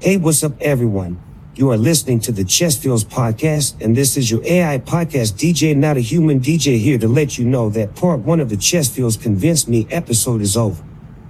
[0.00, 1.20] Hey, what's up, everyone?
[1.58, 5.76] You are listening to the Chess Feels podcast, and this is your AI podcast DJ,
[5.76, 8.88] not a human DJ, here to let you know that part one of the Chess
[8.88, 10.80] Feels Convince Me episode is over.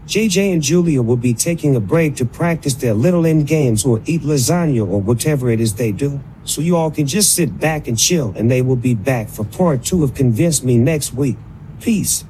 [0.05, 4.03] JJ and Julia will be taking a break to practice their little end games or
[4.05, 6.21] eat lasagna or whatever it is they do.
[6.45, 9.45] So you all can just sit back and chill, and they will be back for
[9.45, 11.39] part two of Convince Me next week.
[11.81, 12.27] Peace.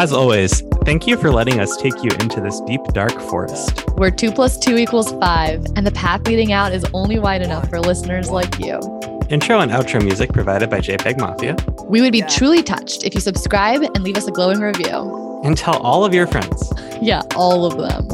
[0.00, 3.86] As always, thank you for letting us take you into this deep dark forest.
[3.98, 7.68] Where two plus two equals five, and the path leading out is only wide enough
[7.68, 8.80] for listeners like you.
[9.28, 11.54] Intro and outro music provided by JPEG Mafia.
[11.84, 12.28] We would be Yeah.
[12.28, 15.38] truly touched if you subscribe and leave us a glowing review.
[15.44, 16.72] And tell all of your friends.
[17.02, 18.08] Yeah, all of them.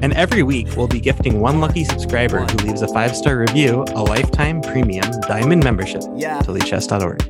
[0.00, 3.84] And every week, we'll be gifting one lucky subscriber who leaves a five star review
[3.96, 6.38] a lifetime premium diamond membership Yeah.
[6.42, 7.20] to lichess.org.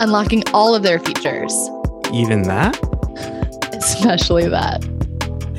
[0.00, 1.54] Unlocking all of their features.
[2.12, 2.76] Even that?
[3.80, 4.84] Especially that.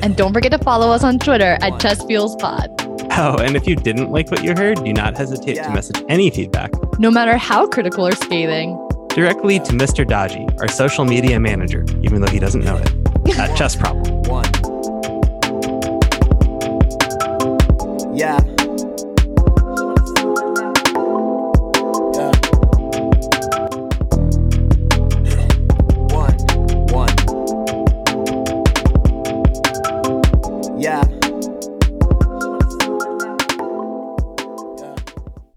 [0.02, 2.80] And don't forget to follow us on Twitter at ChessFeelsPod.
[3.18, 5.66] Oh, and if you didn't like what you heard, do not hesitate Yeah.
[5.68, 8.76] to message any feedback No matter how critical or scathing.
[9.10, 10.06] directly to Mr.
[10.06, 14.22] Dodgy, our social media manager, even though he doesn't know it, at Chess Problem.
[14.22, 14.44] One.
[18.14, 18.40] Yeah.